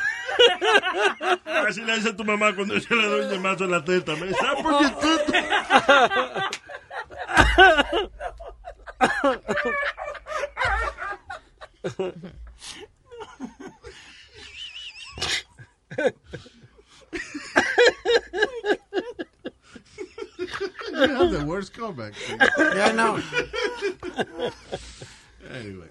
[1.69, 4.15] Así le dice a tu mamá cuando yo le doy un llamazo en la teta.
[4.17, 4.55] Me dice, ah,
[20.91, 21.19] puñetito.
[21.19, 22.15] That's the worst comeback.
[22.59, 23.19] Yeah, I know.
[25.51, 25.89] Anyway.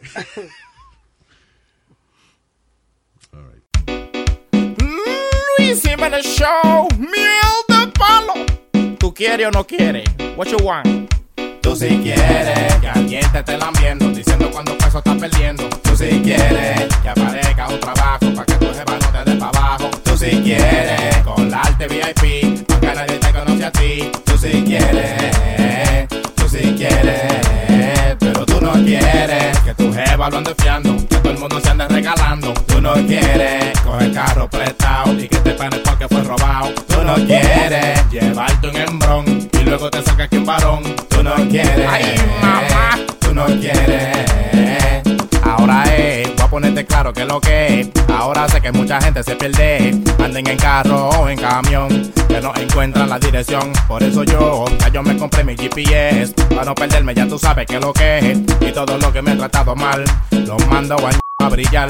[5.58, 8.46] Luis Jiménez Show, miel de palo.
[9.00, 10.06] ¿Tú quieres o no quieres?
[10.36, 11.14] What you want?
[11.62, 15.68] Tú si quieres que alguien te esté lambiendo, diciendo cuando peso estás perdiendo.
[15.84, 19.50] Tú si quieres que aparezca un trabajo para que tu jefa no te dé para
[19.50, 19.90] abajo.
[20.04, 24.12] Tú si quieres colarte VIP, para que nadie te conoce a ti.
[24.58, 27.22] Si quieres, tú si quieres,
[28.20, 31.70] pero tú no quieres que tu jefa lo ande fiando, que todo el mundo se
[31.70, 32.56] ande regalando.
[32.66, 36.74] Tú no quieres coger carro prestado y que te paguen porque fue robado.
[36.88, 40.82] Tú no quieres llevarte un hembrón y luego te sacas que un varón.
[41.08, 42.98] Tú no quieres, Ay, mamá.
[43.20, 44.18] tú no quieres.
[45.44, 47.90] Ahora es, ponerte claro que lo que es.
[48.10, 50.00] Ahora sé que mucha gente se pierde.
[50.24, 53.72] Anden en carro o en camión, que no encuentran la dirección.
[53.88, 56.34] Por eso yo, ya yo me compré mi GPS.
[56.50, 58.40] Para no perderme, ya tú sabes que lo que es.
[58.62, 60.98] Y todo lo que me he tratado mal, lo mando
[61.40, 61.90] a brillar.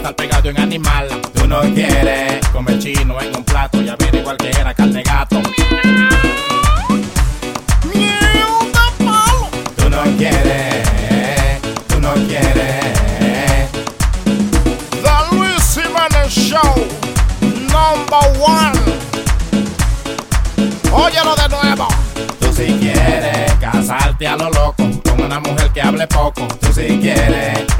[0.00, 1.08] estar pegado en animal.
[1.34, 4.36] Tú no quieres comer chino en un plato y averiguar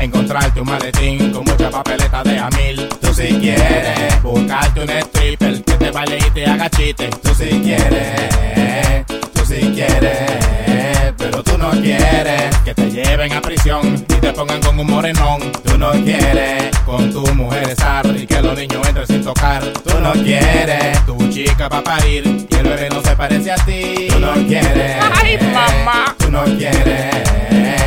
[0.00, 2.88] encontrarte un maletín con mucha papeleta de a mil.
[3.00, 7.10] Tú si quieres buscarte un stripper que te baile y te haga chiste.
[7.22, 13.94] Tú si quieres, tú si quieres, pero tú no quieres que te lleven a prisión
[13.94, 15.52] y te pongan con un morenón.
[15.64, 19.62] Tú no quieres con tu mujer estar y que los niños entren sin tocar.
[19.84, 23.56] Tú no quieres tu chica va a parir y el bebé no se parece a
[23.56, 24.08] ti.
[24.10, 24.96] Tú no quieres.
[25.14, 26.14] Ay, mamá.
[26.18, 27.79] Tú no quieres.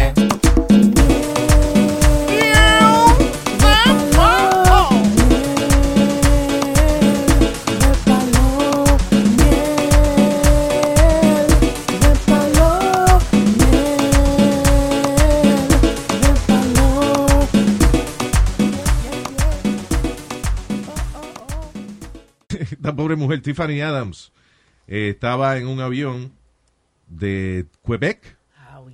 [23.04, 24.32] Pobre mujer, Tiffany Adams,
[24.88, 26.32] eh, estaba en un avión
[27.08, 28.38] de Quebec,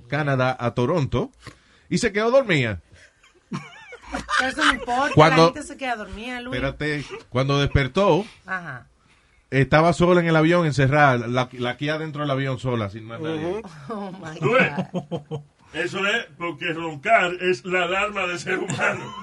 [0.08, 1.30] Canadá, a Toronto,
[1.88, 2.80] y se quedó dormida.
[3.50, 6.56] Pero eso no importa, Cuando- la gente se queda dormida, Luis.
[6.56, 8.88] Espérate, cuando despertó, Ajá.
[9.50, 13.20] estaba sola en el avión, encerrada, la, la aquí adentro del avión sola, sin más
[13.20, 13.62] nadie.
[13.90, 15.44] Oh.
[15.72, 19.14] Eso es porque roncar es la alarma del ser humano.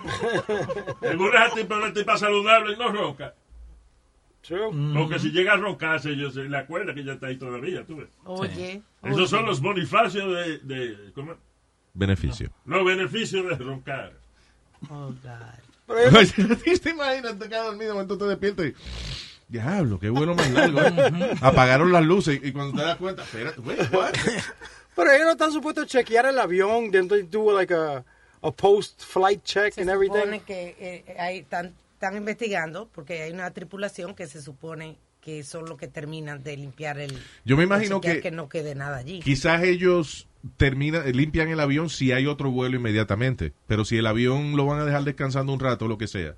[1.01, 3.33] Es tipo una tipa saludable y no ronca.
[4.49, 7.97] Porque si llega a roncarse, yo se le acuerda que ya está ahí todavía, tú
[7.97, 8.07] ves.
[8.23, 8.81] Oye.
[9.03, 10.57] Esos son los bonifacios de...
[10.59, 11.35] de ¿cómo?
[11.93, 12.49] Beneficio.
[12.65, 14.13] Los beneficios de roncar.
[14.89, 15.67] Oh, God.
[16.83, 17.39] ¿Te imaginas?
[17.39, 18.73] Te quedas dormido, momento te despiertas y...
[19.49, 20.81] Diablo, qué bueno más largo.
[20.81, 21.35] ¿eh?
[21.41, 24.13] Apagaron las luces y cuando te das cuenta, espérate, what?
[24.95, 28.03] Pero ellos no están supuestos a chequear el avión, they do like a,
[28.41, 30.39] a post-flight check Se and supone everything.
[30.45, 35.65] que eh, hay, están, están investigando porque hay una tripulación que se supone que son
[35.65, 37.11] los que terminan de limpiar el.
[37.43, 39.19] Yo me imagino que- que no quede nada allí.
[39.19, 43.51] Quizás ellos terminan, limpian el avión si hay otro vuelo inmediatamente.
[43.65, 46.35] Pero si el avión lo van a dejar descansando un rato, lo que sea,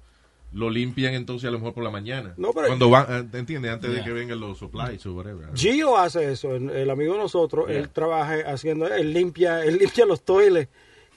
[0.53, 2.33] lo limpian entonces a lo mejor por la mañana.
[2.37, 3.71] No, pero- Cuando van, eh, ¿entiendes?
[3.73, 5.49] Antes de que vengan los supplies o whatever.
[5.55, 7.79] Gio hace eso, el, el amigo de nosotros, Yeah.
[7.79, 10.69] él trabaja haciendo, él limpia, él limpia los toiles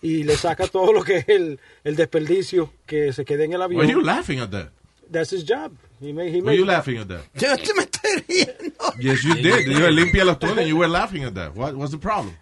[0.02, 3.62] y le saca todo lo que es el, el desperdicio que se quede en el
[3.62, 3.80] avión.
[3.80, 4.68] Why are you laughing at that?
[5.10, 5.72] That's his job.
[6.00, 7.20] He may, he Why may- are you laughing at that?
[7.34, 8.94] Yo te me estoy riendo.
[8.98, 9.66] Yes, you did.
[9.66, 11.54] You limpia los toiles and you were laughing at that.
[11.54, 12.34] What, what's the problem?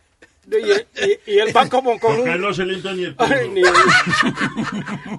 [0.50, 2.40] Y, y- y él va como con Porque un...
[2.40, 3.14] no se limpia ni el
[3.54, 3.60] ni-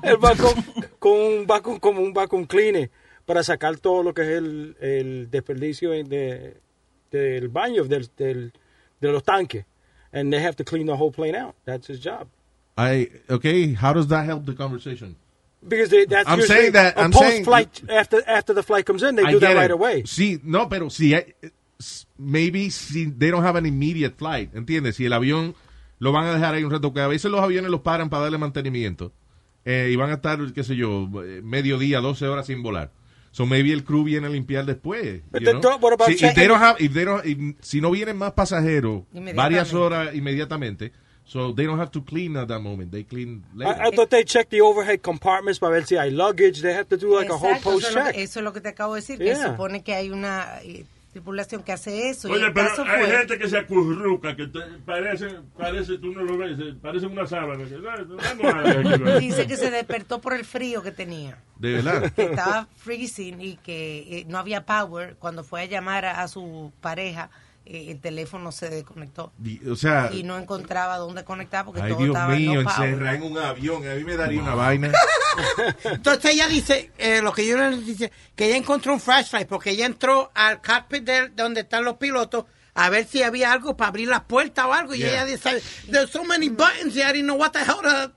[0.03, 0.53] él va con,
[0.99, 2.89] con un vacuum, como un vacuum cleaner
[3.25, 6.57] para sacar todo lo que es el, el desperdicio de,
[7.11, 8.51] del baño, del, del,
[8.99, 9.65] de los tanques.
[10.13, 11.55] And they have to clean the whole plane out.
[11.65, 12.27] That's his job.
[12.77, 15.15] I, okay, how does that help the conversation?
[15.67, 19.03] Because they, that's I'm saying that- a I'm saying- post-flight, after, after the flight comes
[19.03, 19.73] in, they I do that right it.
[19.73, 20.03] away.
[20.03, 21.13] Sí, no, pero si
[22.17, 24.95] maybe si they don't have an immediate flight, ¿entiendes?
[24.95, 25.55] Si el avión
[25.99, 28.23] lo van a dejar ahí un rato, porque a veces los aviones los paran para
[28.23, 29.11] darle mantenimiento
[29.65, 32.91] eh, y van a estar, qué sé yo, eh, mediodía, 12 horas sin volar.
[33.31, 35.21] So maybe el crew viene a limpiar después.
[37.61, 39.03] Si- no vienen más pasajeros
[39.35, 40.91] varias horas inmediatamente,
[41.23, 42.91] so they don't have to clean at that moment.
[42.91, 43.71] They clean later.
[43.81, 46.61] I, I thought they checked the overhead compartments para ver si hay luggage.
[46.61, 48.15] They have to do like a whole Exacto, post eso, es lo check.
[48.15, 49.51] que, eso es lo que te acabo de decir, que Yeah.
[49.51, 52.27] supone que hay una eh, tripulación que hace eso.
[52.29, 55.97] y Oye, el pero caso hay fue- gente que se acurruca, que te- parece, parece,
[55.97, 57.65] tú no lo ves, eh, parece una sábana.
[57.65, 59.19] que, "Ah, no, no, no".
[59.19, 61.37] Dice que se despertó por el frío que tenía.
[61.57, 62.11] De verdad.
[62.13, 65.15] Que estaba freezing y que eh, no había power.
[65.19, 67.29] Cuando fue a llamar a, a su pareja,
[67.91, 69.31] el teléfono se desconectó.
[69.37, 73.15] Di- O sea, y no encontraba dónde conectar porque ay todo Dios estaba mío, encerrar
[73.15, 74.91] en un avión, a mí me daría una vaina.
[75.85, 79.71] Entonces ella dice, eh, lo que yo le dice, que ella encontró un flashlight porque
[79.71, 83.75] ella entró al cockpit de, de donde están los pilotos a ver si había algo
[83.75, 84.93] para abrir las puertas o algo.
[84.95, 85.09] Y Yeah.
[85.09, 85.61] ella dice,
[85.91, 88.11] there's so many buttons, I didn't know what the hell to,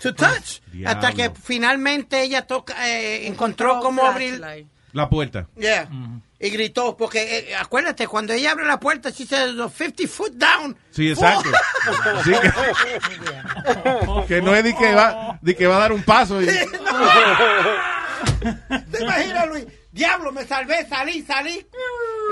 [0.00, 0.60] to touch.
[0.72, 0.88] Diablo.
[0.90, 4.40] Hasta que finalmente ella toca, eh, encontró cómo abrir.
[4.92, 5.48] La puerta.
[5.56, 5.88] Yeah.
[6.42, 10.74] Y gritó, porque eh, acuérdate, cuando ella abre la puerta, she says, 50 foot down.
[10.90, 11.50] Sí, exacto.
[12.24, 16.40] Sí, que, que no es de que va, de que va a dar un paso.
[16.40, 16.46] Y,
[18.90, 19.66] ¿Te imaginas, Luis?
[19.92, 21.66] Diablo, me salvé, salí, salí.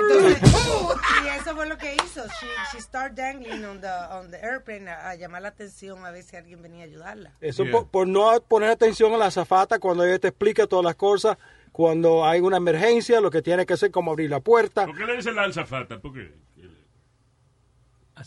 [0.00, 0.38] Entonces,
[1.24, 2.24] y eso fue lo que hizo.
[2.40, 6.10] She, she started dangling on the, on the airplane a, a llamar la atención a
[6.10, 7.32] ver si alguien venía a ayudarla.
[7.40, 7.72] Eso Yeah.
[7.72, 11.36] por, por no poner atención a la azafata cuando ella te explica todas las cosas.
[11.78, 14.84] Cuando hay una emergencia, lo que tiene que hacer como abrir la puerta.
[14.84, 16.00] ¿Por qué le dicen la alzafata?
[16.00, 16.34] ¿Por qué?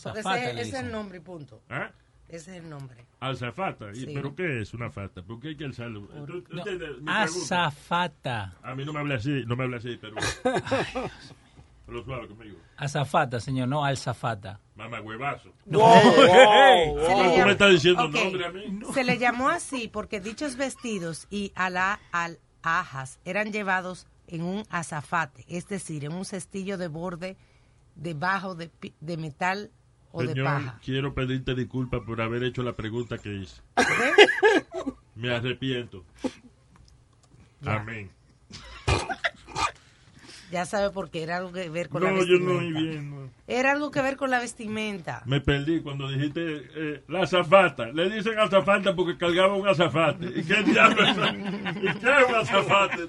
[0.02, 1.60] Porque ese, ese es el nombre punto.
[1.68, 1.90] ¿Ah?
[2.30, 3.04] Ese es el nombre.
[3.20, 3.90] Alzafata.
[3.92, 4.06] ¿Y- Sí.
[4.14, 5.20] ¿Pero qué es una fata?
[5.22, 6.00] ¿Por qué hay que alzarlo?
[6.26, 7.22] ¿Tú- tú No, pregunta?
[7.24, 8.56] azafata.
[8.62, 10.16] A mí no me habla así, no me habla así, pero...
[12.06, 12.56] Suave conmigo.
[12.78, 14.60] Azafata, señor, no alzafata.
[14.76, 15.50] Mamá huevazo.
[15.66, 15.80] No.
[15.80, 17.04] Wow, wow, Hey, wow.
[17.06, 18.14] ¿Cómo tú me estás diciendo Ok.
[18.14, 18.80] nombre a mí?
[18.94, 24.64] Se le llamó así porque dichos vestidos y ala, al ajas eran llevados en un
[24.70, 27.36] azafate, es decir, en un cestillo de borde
[27.94, 29.70] debajo de, de metal
[30.12, 30.78] o de paja.
[30.84, 33.62] quiero pedirte disculpas por haber hecho la pregunta que hice.
[35.14, 36.04] Me arrepiento.
[37.64, 38.10] Amén.
[40.52, 42.52] Ya sabe por qué era algo que ver con la No, yo vestimenta.
[42.52, 43.10] no oí bien.
[43.10, 43.30] no.
[43.48, 45.22] Era algo que ver con la vestimenta.
[45.24, 46.42] Me perdí cuando dijiste
[46.76, 47.86] eh, la azafata.
[47.86, 50.26] Le dicen azafata porque cargaba un azafate.
[50.26, 51.16] ¿Y qué diablo es?
[51.16, 53.08] ¿Y qué es un azafate?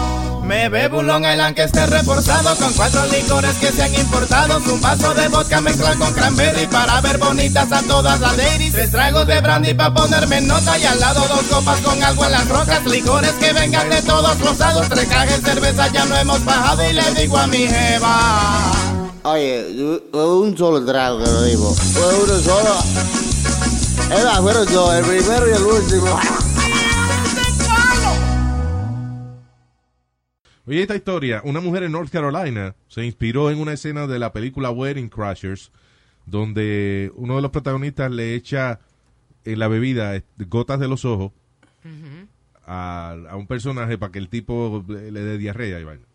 [0.51, 4.57] Me bebo un Long Island que esté reforzado con cuatro licores que se han importado.
[4.57, 8.73] Un vaso de vodka mezclado con cranberry para ver bonitas a todas las ladies.
[8.73, 12.25] Tres tragos de brandy para ponerme en nota y al lado dos copas con agua
[12.25, 12.85] en las rocas.
[12.85, 14.89] Licores que vengan de todos los lados.
[14.89, 18.71] Tres cajas de cerveza ya no hemos bajado y le digo a mi jeva.
[19.23, 21.73] Oye, yo- un solo trago que lo digo.
[21.73, 22.75] Fue uno solo.
[24.19, 26.19] Era, fueron dos, el primero y el último.
[30.71, 34.31] Oye, esta historia, una mujer en North Carolina se inspiró en una escena de la
[34.31, 35.69] película Wedding Crashers,
[36.25, 38.79] donde uno de los protagonistas le echa
[39.43, 41.33] en la bebida eh, gotas de los ojos
[42.65, 46.05] a, a un personaje para que el tipo le, le dé diarrea y vaina.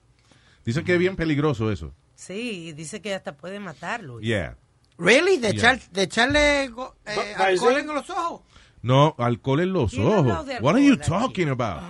[0.64, 1.92] Dicen que es bien peligroso eso.
[2.14, 4.20] Sí, dice que hasta puede matarlo.
[4.20, 4.56] Yeah.
[4.98, 5.36] ¿Really?
[5.36, 5.74] ¿De, Yeah.
[5.74, 8.40] echar- de echarle go- eh, alcohol en los ojos?
[8.80, 10.46] No, alcohol en los ¿Quién ha ojos.
[10.62, 11.02] What are you aquí?
[11.06, 11.82] talking about?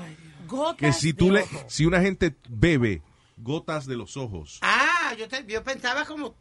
[0.47, 1.65] Gotas que si de tú le, ojo.
[1.69, 3.03] si una gente bebe
[3.39, 4.59] gotas de los ojos.
[4.63, 6.35] Ah, yo, te- yo pensaba como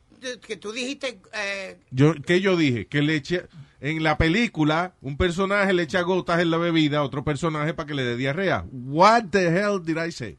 [0.48, 1.20] que tú dijiste...
[1.34, 2.88] Eh, Yo, ¿Qué yo dije?
[2.88, 3.46] Que le eche,
[3.82, 7.86] en la película, un personaje le echa gotas en la bebida a otro personaje para
[7.88, 8.66] que le dé diarrea.
[8.72, 10.38] What the hell did I say?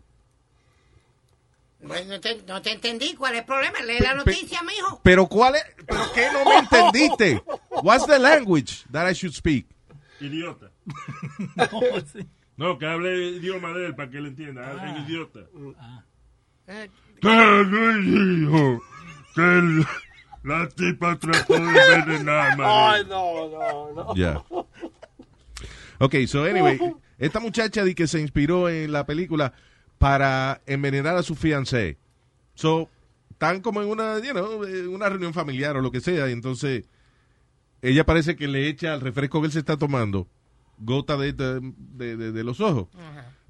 [1.82, 3.14] bueno, no te, no te entendí.
[3.14, 3.78] ¿Cuál es el problema?
[3.82, 5.00] Lee la noticia, mijo.
[5.04, 5.64] Pero ¿cuál es?
[5.86, 7.42] ¿Pero qué no me entendiste?
[7.82, 9.66] What's the language that I should speak?
[10.20, 10.70] Idiota.
[11.56, 11.80] No,
[12.78, 14.70] que hable idioma de él para que él entienda.
[14.70, 15.40] Hable idiota.
[16.68, 16.90] Eh,
[17.20, 18.82] Que Luis dijo
[19.34, 19.86] que el-
[20.42, 22.64] la tipa trató de envenenarme.
[22.66, 24.14] Ay, no, no, no.
[24.14, 24.42] Yeah.
[25.98, 26.78] Ok, so anyway,
[27.18, 29.52] esta muchacha di que se inspiró en la película
[29.98, 31.96] para envenenar a su fiancé.
[32.54, 32.88] So,
[33.30, 36.32] están como en una, you know, eh, una reunión familiar o lo que sea, y
[36.32, 36.84] entonces
[37.82, 40.26] ella parece que le echa al refresco que él se está tomando
[40.78, 42.88] gota de, de, de- de- de los ojos.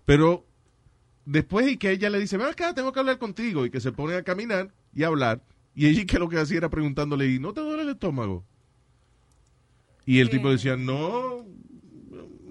[0.05, 0.45] Pero
[1.25, 3.93] después y que ella le dice, ven acá, tengo que hablar contigo, y que se
[3.93, 5.43] pone a caminar y a hablar,
[5.75, 8.45] y ella que lo que hacía era preguntándole, ¿y no te duele el estómago?
[10.07, 11.45] Y el tipo decía, no,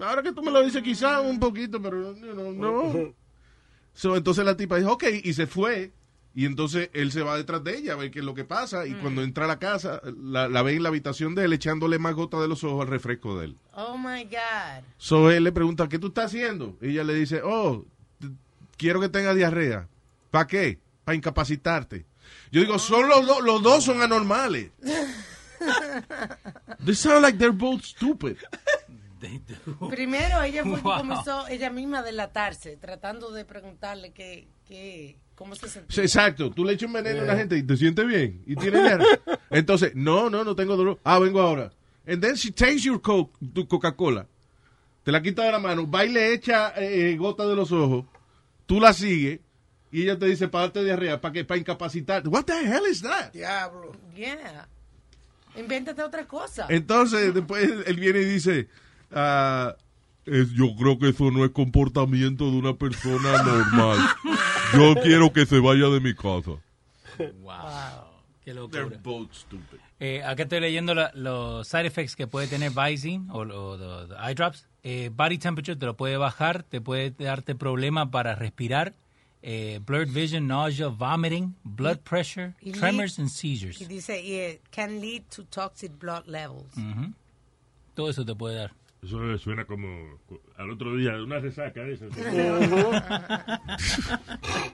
[0.01, 3.13] ahora que tú me lo dices quizá un poquito, pero know, no.
[3.93, 5.93] So, entonces la tipa dijo, ok, y se fue.
[6.37, 8.85] Y entonces él se va detrás de ella a ver qué es lo que pasa.
[8.85, 11.97] Y cuando entra a la casa, la, la ve en la habitación de él echándole
[11.97, 13.57] más gotas de los ojos al refresco de él.
[13.73, 14.83] Oh my God.
[14.97, 16.77] So él le pregunta, ¿qué tú estás haciendo?
[16.81, 17.85] Y ella le dice, oh,
[18.75, 19.87] quiero que tenga diarrea.
[20.29, 20.77] ¿Para qué?
[21.05, 22.05] Para incapacitarte.
[22.51, 24.71] Yo digo, son los, dos los dos son anormales.
[26.85, 28.37] They sound like they're both stupid.
[29.89, 35.55] Primero ella fue que comenzó ella misma a delatarse, tratando de preguntarle qué, qué, cómo
[35.55, 36.03] se sentía.
[36.03, 38.81] exacto, tú le echas un veneno a la gente y te sientes bien y tiene
[38.81, 39.05] diarrea.
[39.49, 40.99] Entonces, no, no, no tengo dolor.
[41.03, 41.71] Ah, vengo ahora.
[42.07, 44.27] And then she takes your coke, tu Coca-Cola,
[45.03, 48.05] te la quita de la mano, va y le echa eh, gota de los ojos,
[48.65, 49.39] tú la sigues
[49.91, 52.27] y ella te dice, para darte diarrea, para que para incapacitarte.
[52.27, 53.31] What the hell is that?
[53.31, 53.93] Diablo.
[54.13, 54.67] Yeah.
[55.55, 56.67] Invéntate otra cosa.
[56.69, 58.67] Entonces, después él viene y dice,
[59.15, 59.75] ah,
[60.25, 63.97] es- yo creo que eso no es comportamiento de una persona normal.
[64.73, 66.51] Yo quiero que se vaya de mi casa.
[67.41, 68.13] Wow.
[68.43, 68.99] Qué They're locura.
[69.01, 69.79] both stupid.
[69.99, 74.13] Eh, acá estoy leyendo la- los side effects que puede tener Visine o, o the-
[74.13, 74.67] the eye drops.
[74.83, 78.93] Eh, body temperature te lo puede bajar, te puede darte problema para respirar,
[79.41, 83.81] eh, blurred vision, nausea, vomiting, blood pressure, Y lead- tremors and seizures.
[83.81, 86.75] Y dice, yeah, can lead to toxic blood levels.
[86.77, 87.13] Ujú.
[87.95, 88.73] Todo eso te puede dar.
[89.05, 90.19] Eso suena como
[90.57, 92.09] al otro día, una resaca de esas.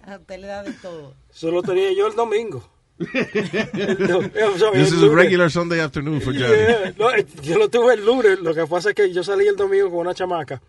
[0.07, 1.13] A usted le da de todo.
[1.29, 2.63] Eso lo tenía yo el domingo.
[2.97, 6.55] This is a regular Sunday afternoon for Johnny.
[6.55, 9.47] Yeah, no, eh, yo lo tuve el lunes, lo que pasa es que yo salí
[9.47, 10.61] el domingo con una chamaca.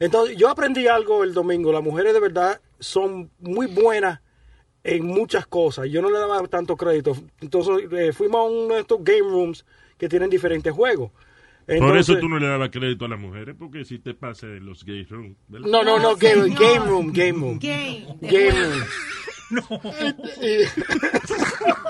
[0.00, 1.72] Entonces, yo aprendí algo el domingo.
[1.72, 4.22] Las mujeres de verdad son muy buenas
[4.82, 5.88] en muchas cosas.
[5.88, 7.16] Yo no le daba tanto crédito.
[7.40, 9.64] Entonces, eh, fuimos a uno de estos game rooms
[9.98, 11.12] que tienen diferentes juegos.
[11.66, 14.66] Por eso tú no le dabas crédito a las mujeres, porque si te pasa en
[14.66, 15.34] los gay room.
[15.48, 15.66] ¿verdad?
[15.68, 16.60] No, no, no, game, señor.
[16.60, 17.58] game room, game room.
[17.58, 18.06] Game.
[18.20, 18.84] Game room.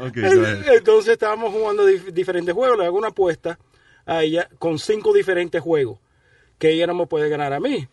[0.00, 0.74] Okay, go ahead.
[0.76, 2.78] Entonces estábamos jugando dif- diferentes juegos.
[2.78, 3.58] Le hago una apuesta
[4.04, 5.98] a ella con cinco diferentes juegos
[6.58, 7.88] que ella no me puede ganar a mí.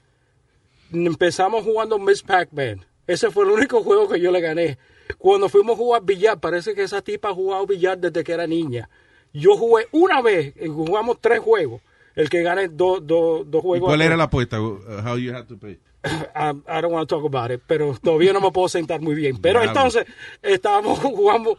[0.91, 2.86] Empezamos jugando Miss Pac-Man.
[3.07, 4.78] Ese fue el único juego que yo le gané.
[5.17, 8.47] Cuando fuimos a jugar billar, parece que esa tipa ha jugado billar desde que era
[8.47, 8.89] niña.
[9.34, 11.81] Yo jugué una vez, y jugamos tres juegos.
[12.15, 13.89] El que gane dos dos dos ¿Y juegos.
[13.89, 14.61] ¿Cuál era la apuesta?
[14.61, 15.79] Uh, How you had to pay?
[16.05, 19.15] I, I don't want to talk about it, pero todavía no me puedo sentar muy
[19.15, 19.38] bien.
[19.41, 19.79] Pero Diablo.
[19.79, 20.05] entonces
[20.41, 21.57] estábamos jugando,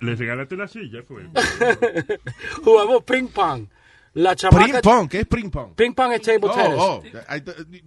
[0.00, 1.24] le regalaste la silla, fue.
[2.64, 3.68] jugamos ping pong.
[4.14, 5.74] La chamaca, Ping pong, ¿qué es ping pong?
[5.74, 6.78] Ping pong es table tennis.
[6.78, 7.42] Oh, oh, I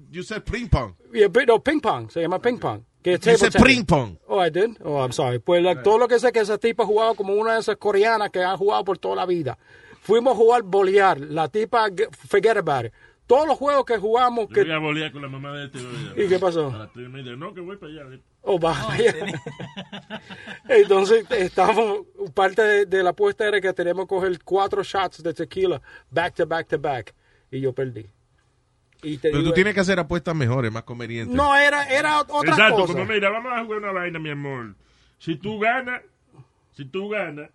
[0.09, 0.95] you said ping pong.
[1.13, 2.83] Yeah, no, ping pong, se llama ping pong.
[3.06, 3.56] Que tennis.
[3.64, 4.18] ping pong.
[4.28, 4.78] Oh, I did?
[4.84, 5.38] Oh, I'm sorry.
[5.39, 7.78] Pues la- todo lo que sé que esa tipa ha jugado como una de esas
[7.78, 9.58] coreanas que ha jugado por toda la vida.
[10.01, 11.20] Fuimos a jugar bolear.
[11.20, 12.93] La tipa, ge- forget about it.
[13.28, 14.47] Todos los juegos que jugamos...
[14.49, 15.80] Yo Que, voy a bolear con la mamá de este.
[16.16, 16.68] ¿Y qué pasó?
[16.70, 17.36] A las tres y media.
[17.36, 18.20] No, que voy para allá.
[18.41, 19.16] Oh, vaya.
[20.70, 22.01] Entonces, estamos,
[22.34, 25.82] parte de, de la apuesta era que tenemos que coger cuatro shots de tequila
[26.12, 27.14] back to back to back.
[27.51, 28.06] Y yo perdí.
[29.06, 31.36] Y te Pero digo- tú tienes que hacer apuestas mejores, más convenientes.
[31.36, 32.93] No, era, era otra Exacto, cosa.
[32.93, 34.74] como mira, vamos a jugar una vaina, mi amor.
[35.20, 36.01] Si tú ganas,
[36.76, 37.49] si tú ganas,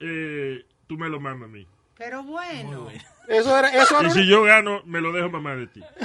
[0.00, 1.66] eh, tú me lo mamas a mí.
[1.98, 2.88] Pero bueno.
[3.28, 5.82] Eso era, eso Y era si yo gano, me lo dejo mamá de ti.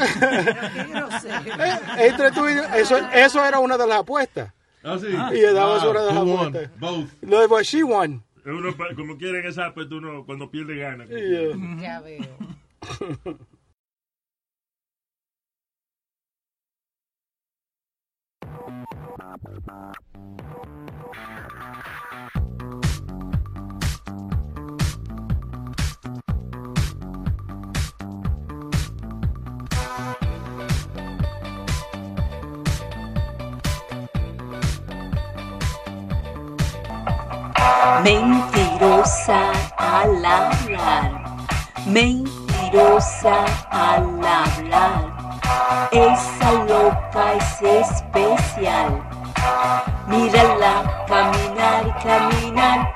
[1.60, 4.52] Eh, entre tú y yo, eso, eso era una de las apuestas.
[4.84, 5.08] Ah, sí.
[5.08, 6.48] Y esa es una de las who won?
[6.48, 6.80] apuestas.
[6.80, 7.10] Both.
[7.22, 8.24] No, but she won.
[8.46, 11.06] Uno, como quieren esa, pues uno cuando pierde gana.
[11.06, 11.56] Yeah.
[11.80, 12.26] Ya veo.
[38.03, 41.45] Mentirosa al hablar,
[41.86, 45.21] mentirosa al hablar.
[45.91, 49.02] Esa loca es especial.
[50.08, 52.93] Mírala caminar, caminar.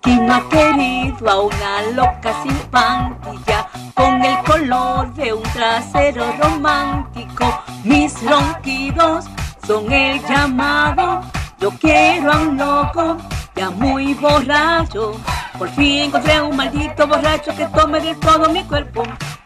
[0.00, 6.32] ¿Quién no ha querido a una loca sin pantilla con el color de un trasero
[6.40, 7.62] romántico?
[7.84, 9.26] Mis ronquidos
[9.66, 11.22] son el llamado.
[11.58, 13.16] Yo quiero a un loco
[13.56, 15.14] ya muy borracho.
[15.58, 19.02] Por fin encontré un maldito borracho que tome de todo mi cuerpo.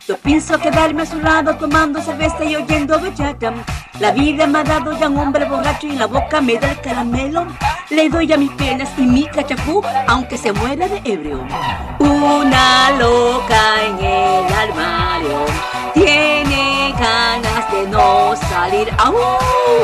[0.08, 3.52] Yo pienso quedarme a su lado tomando cerveza y oyendo bachata.
[4.00, 6.72] La vida me ha dado ya un hombre borracho y en la boca me da
[6.72, 7.46] el caramelo.
[7.90, 11.46] Le doy a mis penas y mi cachacú, aunque se muera de ebrio.
[12.00, 15.44] Una loca en el armario
[15.94, 18.88] tiene ganas de no salir.
[18.98, 19.16] Aún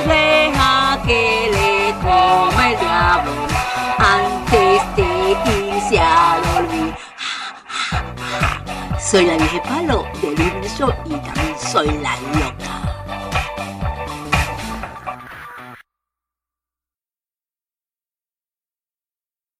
[0.08, 1.35] deja que
[9.08, 12.82] Soy la vieja palo de Luis Show y también soy la loca.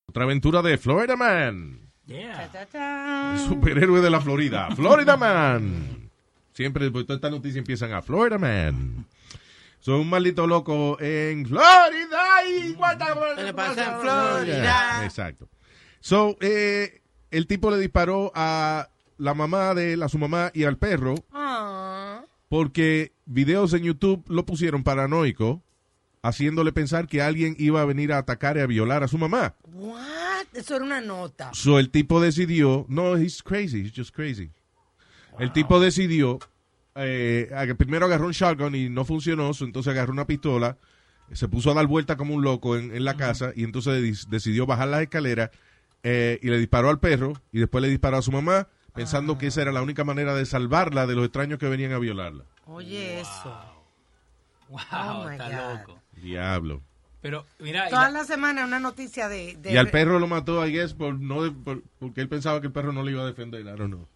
[0.09, 1.93] Otra aventura de Florida Man.
[2.09, 3.39] Ta, ta, ta.
[3.47, 4.69] Superhéroe de la Florida.
[4.75, 6.11] Florida Man.
[6.53, 9.07] Siempre pues, todas estas noticias empiezan a Florida Man.
[9.79, 12.75] Soy un maldito loco en Florida y
[13.37, 15.05] ¿Qué le pasa en Florida?
[15.05, 15.49] Exacto.
[16.01, 18.89] So, eh, el tipo le disparó a
[19.19, 22.23] la mamá de él, a su mamá y al perro Ah.
[22.49, 25.63] porque videos en YouTube lo pusieron paranoico,
[26.23, 29.55] haciéndole pensar que alguien iba a venir a atacar y a violar a su mamá.
[29.73, 30.47] What?
[30.55, 31.51] Eso era una nota.
[31.55, 34.51] So el tipo decidió, no, he's crazy, he's just crazy.
[35.39, 36.39] El tipo decidió,
[36.95, 40.79] eh, primero agarró un shotgun y no funcionó, so entonces agarró una pistola,
[41.33, 44.65] se puso a dar vuelta como un loco en, en la casa y entonces decidió
[44.67, 45.51] bajar las escaleras
[46.03, 49.47] eh, y le disparó al perro y después le disparó a su mamá pensando que
[49.49, 52.45] esa era la única manera de salvarla de los extraños que venían a violarla.
[52.67, 53.55] Oye, eso.
[54.69, 55.79] Wow, Oh, está God.
[55.79, 55.99] loco.
[56.21, 56.83] Diablo.
[57.23, 59.57] Pero, mira, y Toda la- la semana una noticia de...
[59.57, 62.61] de- Y al perro lo mató, I guess, por no de- por- porque él pensaba
[62.61, 63.61] que el perro no le iba a defender.
[63.63, 64.07] I don't know.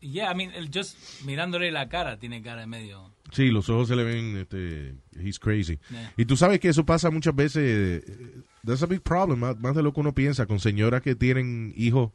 [0.00, 3.10] yeah, I mean, el just mirándole la cara, tiene cara de medio.
[3.32, 5.78] Sí, los ojos se le ven, este, he's crazy.
[5.90, 6.12] Yeah.
[6.16, 9.74] Y tú sabes que eso pasa muchas veces, eh, that's a big problem, más, más
[9.74, 12.10] de lo que uno piensa, con señoras que tienen hijos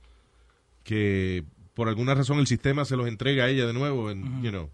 [0.84, 1.44] que
[1.74, 4.70] por alguna razón el sistema se los entrega a ella de nuevo, and, you know,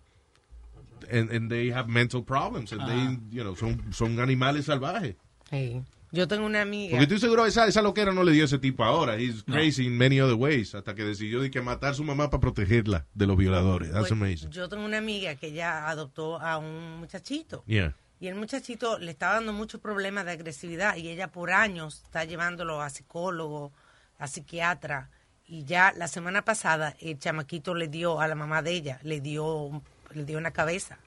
[1.11, 5.15] and, and they have mental problems, and they, you know, son, son animales salvajes.
[5.49, 5.81] Sí.
[6.11, 6.91] Yo tengo una amiga.
[6.91, 9.17] Porque estoy seguro esa, esa loquera no le dio ese tipo ahora.
[9.19, 9.53] He's No.
[9.53, 10.73] crazy in many other ways.
[10.73, 13.89] Hasta que decidió de que matar a su mamá para protegerla de los violadores.
[13.89, 14.49] That's Pues, amazing.
[14.49, 17.63] Yo tengo una amiga que ya adoptó a un muchachito.
[17.67, 17.95] Yeah.
[18.19, 22.23] Y el muchachito le estaba dando muchos problemas de agresividad y ella por años está
[22.25, 23.71] llevándolo a psicólogo,
[24.17, 25.11] a psiquiatra.
[25.49, 29.19] Y ya la semana pasada el chamaquito le dio a la mamá de ella, le
[29.19, 29.81] dio,
[30.13, 30.99] le dio una cabeza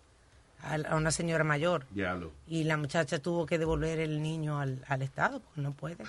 [0.63, 1.87] a, a una señora mayor.
[1.91, 2.33] Diablo.
[2.47, 5.97] Y la muchacha tuvo que devolver el niño al, al Estado porque no puede.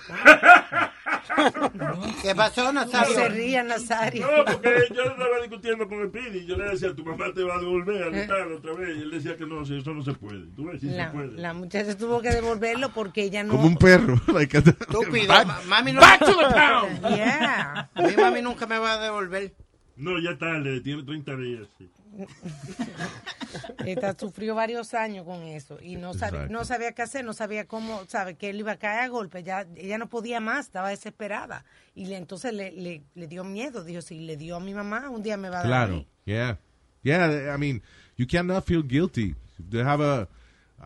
[2.22, 3.14] ¿Qué pasó, No Nazario?
[3.14, 4.26] se ría, Nazario.
[4.26, 6.46] No, porque yo estaba discutiendo con el Pidi.
[6.46, 8.96] Yo le decía, tu mamá te va a devolver al Estado otra vez.
[8.98, 10.46] Y él decía que no, si eso no se puede.
[10.54, 11.32] Tú ves, si La, se puede.
[11.40, 13.52] la muchacha tuvo que devolverlo porque ella no...
[13.52, 14.20] Como un perro.
[14.32, 15.32] like a- Estúpido.
[15.66, 16.00] Mami no...
[16.00, 17.16] back to the pound.
[17.16, 17.90] Yeah.
[17.96, 19.54] Mi mami nunca me va a devolver.
[19.96, 21.66] No, ya tarde, tiene 30 días.
[21.78, 21.88] sí.
[23.86, 27.66] Esta sufrió varios años con eso y no sabía, no sabía qué hacer, no sabía
[27.66, 30.88] cómo, sabe que él iba a caer a golpe, ya ella no podía más, estaba
[30.88, 34.74] desesperada y le, entonces le, le, le dio miedo, dijo si le dio a mi
[34.74, 35.66] mamá un día me va a dar.
[35.66, 35.94] Claro.
[35.94, 36.06] mí".
[36.24, 36.58] Yeah.
[37.02, 37.82] Yeah, I mean,
[38.16, 39.34] you cannot feel guilty.
[39.58, 40.28] They have a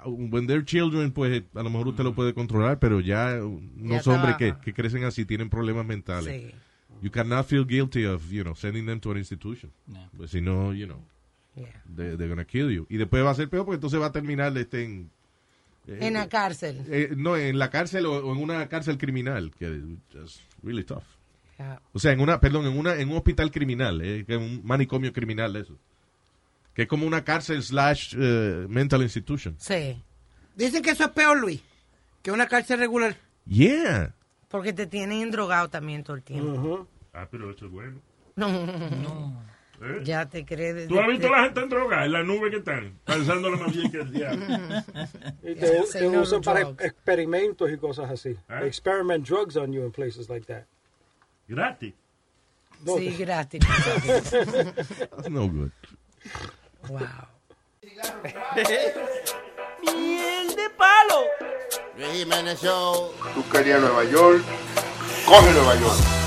[0.04, 4.12] when they're children, pues a lo mejor usted lo puede controlar, pero ya unos Ya
[4.12, 6.42] hombres que, que crecen así tienen problemas mentales.
[6.42, 6.54] Sí.
[7.00, 9.72] You cannot feel guilty of, you know, sending them to an institution.
[10.16, 11.00] Pues si no, you know,
[11.54, 12.86] they, they're gonna kill you.
[12.88, 15.10] Y después va a ser peor porque entonces va a terminar este en
[15.86, 16.84] eh, En la cárcel.
[16.90, 19.82] eh, no, en la cárcel o, o en una cárcel criminal, que
[20.24, 21.04] es really tough.
[21.92, 24.60] O sea, en una, perdón, en una, en un hospital criminal, eh, que es un
[24.64, 25.76] manicomio criminal eso.
[26.72, 29.56] Que es como una cárcel slash eh, mental institution.
[29.58, 30.00] Sí,
[30.54, 31.60] Dicen que eso es peor, Luis,
[32.22, 33.16] que una cárcel regular.
[33.46, 34.14] Yeah.
[34.48, 36.86] porque te tienen drogado también todo el tiempo.
[37.12, 37.98] Ah, pero eso es bueno.
[38.36, 39.42] No.
[39.80, 40.00] ¿Eh?
[40.02, 40.88] Ya te crees.
[40.88, 42.04] ¿Tú has visto la gente en droga?
[42.04, 44.44] En la nube que están, pensando más bien que el diablo.
[45.42, 46.84] Y te, usan para drugs.
[46.84, 48.30] experimentos y cosas así.
[48.48, 48.66] ¿Eh?
[48.66, 50.64] Experiment drugs on you in places like that.
[51.46, 51.94] Gratis.
[52.84, 53.60] No, Sí, gratis.
[53.64, 54.32] That's
[55.30, 55.70] no good.
[56.88, 57.00] wow.
[59.82, 61.24] Miel de palo.
[61.96, 63.12] Luis Jiménez Show.
[63.34, 64.42] Tú querías Nueva York,
[65.26, 66.17] coge Nueva York.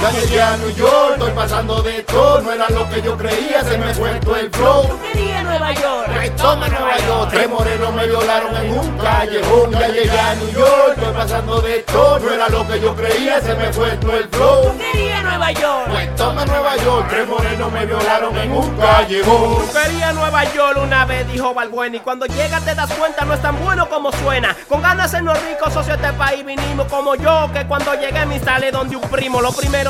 [0.00, 2.40] Ya llegué a New York, estoy pasando de todo.
[2.40, 4.98] No era lo que yo creía, se me fue todo el flow.
[5.12, 6.10] Quería Nueva York.
[6.18, 7.28] Ay, toma Nueva York.
[7.30, 9.72] Tres morenos me violaron en un callejón.
[9.72, 12.18] Ya llegué a New York, estoy pasando de todo.
[12.18, 14.78] No era lo que yo creía, se me fue todo el flow.
[14.78, 15.88] Quería Nueva York.
[15.90, 17.06] Pues toma Nueva York.
[17.10, 19.68] Tres morenos me violaron en un callejón.
[19.68, 21.96] Quería Nueva York una vez, dijo Balbuena.
[21.98, 24.56] Y cuando llegas te das cuenta, no es tan bueno como suena.
[24.66, 27.50] Con ganas de sernos ricos, socio, este país vinimos como yo.
[27.52, 29.89] Que cuando llegué me instalé donde un primo, los primeros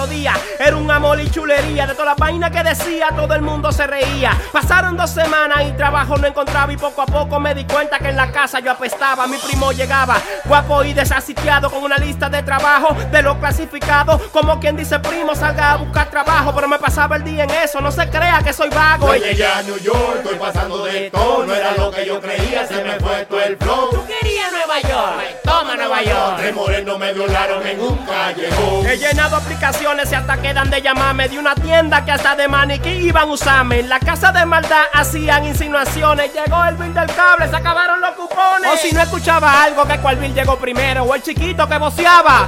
[0.59, 1.87] era un amor y chulería.
[1.87, 4.37] De toda la vaina que decía, todo el mundo se reía.
[4.53, 6.73] Pasaron dos semanas y trabajo no encontraba.
[6.73, 9.27] Y poco a poco me di cuenta que en la casa yo apestaba.
[9.27, 14.23] Mi primo llegaba, guapo y desasitiado, con una lista de trabajo de los clasificados.
[14.33, 16.53] Como quien dice, primo, salga a buscar trabajo.
[16.55, 19.15] Pero me pasaba el día en eso, no se crea que soy vago.
[19.15, 21.45] Ya llegué a New York, estoy pasando de todo.
[21.45, 24.07] No era lo que yo creía, se me fue todo el flow.
[24.07, 25.50] Quería Nueva York.
[25.51, 26.37] Toma Nueva York.
[26.39, 28.87] Tres morenos me violaron en un callejón.
[28.87, 32.91] He llenado aplicaciones y hasta quedan de llamarme de una tienda que hasta de maniquí
[32.91, 33.81] iban a usarme.
[33.81, 36.33] En la casa de maldad hacían insinuaciones.
[36.33, 38.73] Llegó el bill del cable, se acabaron los cupones.
[38.73, 41.03] O si no escuchaba algo, que cual bill llegó primero.
[41.03, 42.47] O el chiquito que voceaba.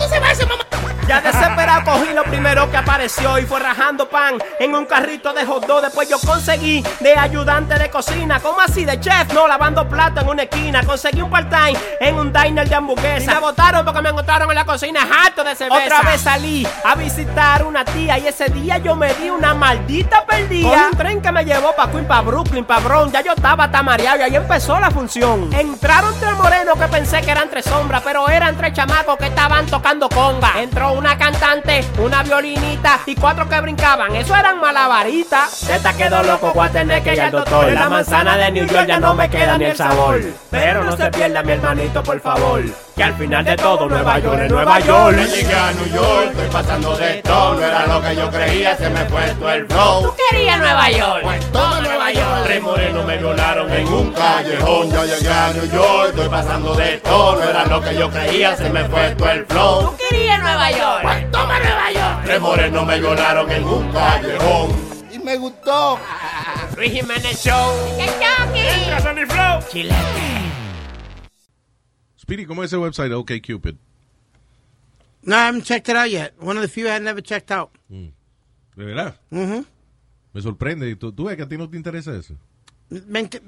[1.13, 5.45] Ya desesperado cogí lo primero que apareció y fue rajando pan en un carrito de
[5.45, 5.83] hot dog.
[5.83, 10.29] Después yo conseguí de ayudante de cocina, como así de chef, no lavando plato en
[10.31, 10.83] una esquina.
[10.83, 13.31] Conseguí un part-time en un diner de hamburguesa.
[13.31, 15.85] Y me botaron porque me encontraron en la cocina harto de cerveza.
[15.85, 20.25] Otra vez salí a visitar una tía y ese día yo me di una maldita
[20.25, 20.71] perdida.
[20.71, 23.13] Con un tren que me llevó pa' Queen, pa' Brooklyn, pa' Bronx.
[23.13, 25.53] Ya yo estaba tamareado y ahí empezó la función.
[25.53, 29.67] Entraron tres morenos que pensé que eran tres sombras, pero eran tres chamacos que estaban
[29.67, 30.53] tocando conga.
[30.63, 34.14] Entró una cantante, una violinita y cuatro que brincaban.
[34.14, 35.68] Eso eran malabaritas.
[35.68, 37.72] Esta quedó loco, voy a tener que ir al doctor.
[37.72, 40.22] La manzana de New York ya no me queda ni el sabor.
[40.48, 42.62] Pero no se pierda mi hermanito, por favor.
[42.97, 45.16] Que al final de todo, Nueva York es Nueva York.
[45.16, 47.55] Ya llegué a New York, estoy pasando de todo.
[47.55, 50.14] No era lo que yo creía, se me fue todo el flow.
[50.30, 51.20] Quería Nueva York.
[51.22, 52.43] Pues toma Nueva York.
[52.45, 54.90] Tres morenos me violaron en un callejón.
[54.90, 57.36] Ya llegué a New York, estoy pasando de todo.
[57.36, 59.97] No era lo que yo creía, se me fue todo el flow.
[59.97, 61.01] Quería Nueva York.
[61.03, 62.20] Pues toma Nueva York.
[62.26, 64.93] Tres morenos me violaron en un callejón.
[65.11, 65.99] Y me gustó.
[66.76, 67.72] Luis Jiménez Show.
[67.99, 69.62] Entra Sony Flow.
[69.70, 70.62] Chilete.
[72.33, 73.12] Speedy, ¿cómo es ese website?
[73.12, 73.74] OK Cupid.
[75.24, 76.33] No, I haven't checked it out yet.
[76.41, 77.70] One of the few I had never checked out.
[77.91, 78.11] ¿De
[78.74, 79.20] verdad?
[79.30, 79.66] Mhm.
[80.33, 80.97] Me sorprende.
[80.97, 82.35] ¿Tú, tú ves que a ti no te interesa eso?
[82.89, 83.43] Me, inter-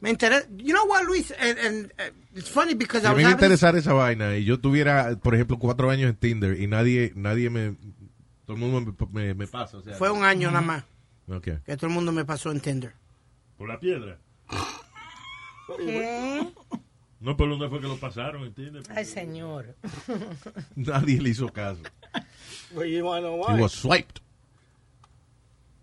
[0.00, 0.46] me interesa.
[0.56, 1.32] You know what, Luis?
[1.38, 3.92] And, and, uh, it's funny because Si I a was mí me having- interesara esa
[3.92, 7.76] vaina y yo tuviera, por ejemplo, cuatro años en Tinder y nadie nadie me...
[8.46, 9.76] Todo el mundo me, me- me pasa.
[9.76, 9.94] o sea.
[9.96, 10.84] Fue un año nada más
[11.28, 11.48] Ok.
[11.66, 12.94] que todo el mundo me pasó en Tinder.
[13.58, 14.18] Por la piedra.
[15.76, 16.48] ¿Qué?
[17.24, 18.44] No, pero ¿dónde fue que lo pasaron?
[18.44, 18.84] ¿Entiendes?
[18.90, 19.74] Ay, señor.
[20.76, 21.80] Nadie le hizo caso.
[22.74, 24.20] Well, you wanna know He was swiped.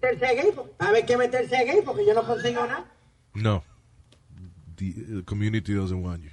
[0.03, 2.85] Meterse gay, A ver qué meterse gay porque yo no consigo nada.
[3.33, 3.63] No.
[4.75, 6.29] The uh, community doesn't want you.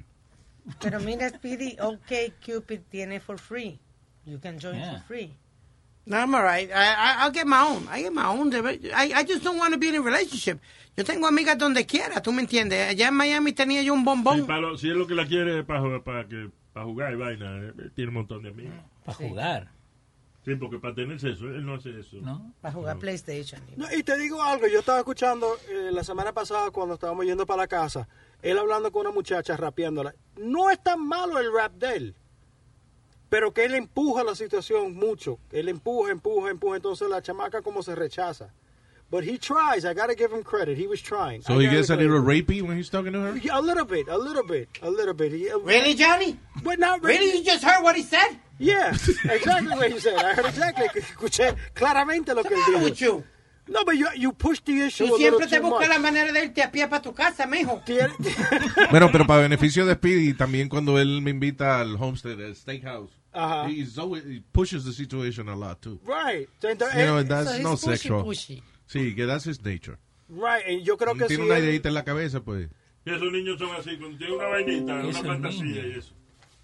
[0.79, 3.81] Pero mira, Speedy, OK Cupid tiene for free.
[4.27, 5.33] You can join for free.
[6.09, 6.71] No, I'm all right.
[6.73, 7.87] I, I, I'll get my own.
[7.91, 8.51] I get my own.
[8.55, 10.59] I, I just don't want to be in a relationship.
[10.97, 12.89] Yo tengo amigas donde quiera, tú me entiendes.
[12.89, 14.47] Allá en Miami tenía yo un Sí, bombón.
[14.47, 17.59] para lo- si es lo que la quiere para, para, que, para jugar y vaina,
[17.59, 18.75] eh, tiene un montón de amigos.
[19.05, 19.69] Para jugar.
[20.47, 22.17] Sí, porque para tener sexo, él no hace eso.
[22.23, 22.55] ¿No?
[22.63, 23.61] Para jugar PlayStation.
[23.77, 27.45] No, y te digo algo, yo estaba escuchando eh, la semana pasada cuando estábamos yendo
[27.45, 28.09] para la casa,
[28.41, 30.15] él hablando con una muchacha, rapeándola.
[30.39, 32.15] No es tan malo el rap de él,
[33.31, 35.39] pero que él empuja la situación mucho.
[35.53, 38.51] Él empuja, empuja, empuja, entonces la chamaca como se rechaza.
[39.11, 41.41] But he tries, I gotta give him credit, he was trying.
[41.43, 43.37] So I he gets a little rapey when he's talking to her?
[43.39, 45.33] Yeah, A little bit, a little bit, a little bit.
[45.33, 46.39] He- Really, Johnny?
[46.63, 47.39] But not Really?
[47.39, 48.37] You just heard what he said?
[48.59, 50.17] Yeah, exactly what he said.
[50.19, 50.89] I heard exactly.
[51.01, 52.85] Escuché claramente lo que él dijo.
[52.85, 53.25] with you?
[53.69, 56.63] No, but you, you pushed the issue Tú siempre te buscas la manera de irte
[56.63, 57.83] a pie para tu casa, mijo.
[58.91, 63.11] Bueno, pero para beneficio de Speedy, también cuando él me invita al Homestead, al Steakhouse,
[63.33, 63.69] Ajá.
[63.69, 66.01] he's always, he pushes the situation a lot, too.
[66.07, 66.49] Right.
[66.61, 68.25] So, entonces, You know, eh, that's so no pushy, sexual.
[68.25, 68.63] pushy.
[68.87, 69.99] Sí, que that's his nature.
[70.31, 72.69] Right, y yo creo que Tiene una él- ideita en la cabeza, pues.
[73.05, 76.15] Y esos niños son así, cuando tienen una vainita, una fantasía y eso.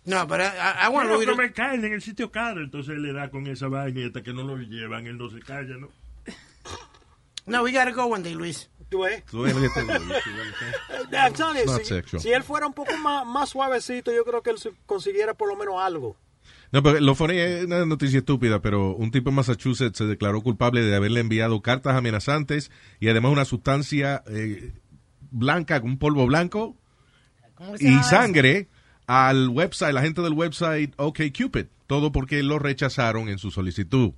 [0.07, 3.12] No, pero I, I want to- comer carne en el sitio caro, entonces él le
[3.14, 5.88] da con esa vaina y hasta que no lo llevan, él no se calla, ¿no?
[7.47, 8.70] No, we gotta go one day, Luis.
[9.03, 9.22] Eh,
[11.78, 12.22] si, sexual.
[12.22, 15.57] si él fuera un poco más, más suavecito, yo creo que él consiguiera por lo
[15.57, 16.16] menos algo.
[16.70, 20.42] No, pero lo funny es una noticia estúpida, pero un tipo en Massachusetts se declaró
[20.42, 22.70] culpable de haberle enviado cartas amenazantes
[23.01, 24.72] y además una sustancia eh,
[25.30, 26.76] blanca, un polvo blanco
[27.55, 28.68] ¿Cómo se y sangre
[29.07, 31.66] al website, la gente del website OkCupid.
[31.86, 34.12] Todo porque lo rechazaron en su solicitud.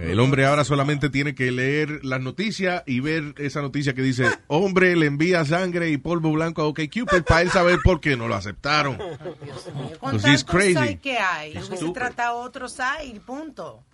[0.00, 4.26] El hombre ahora solamente tiene que leer las noticias y ver esa noticia que dice,
[4.46, 8.28] hombre le envía sangre y polvo blanco a OkCupid para él saber por qué no
[8.28, 8.96] lo aceptaron.
[8.98, 10.74] He's tantos crazy.
[10.74, 13.84] sites que hay, hubiese tratado otro site, punto.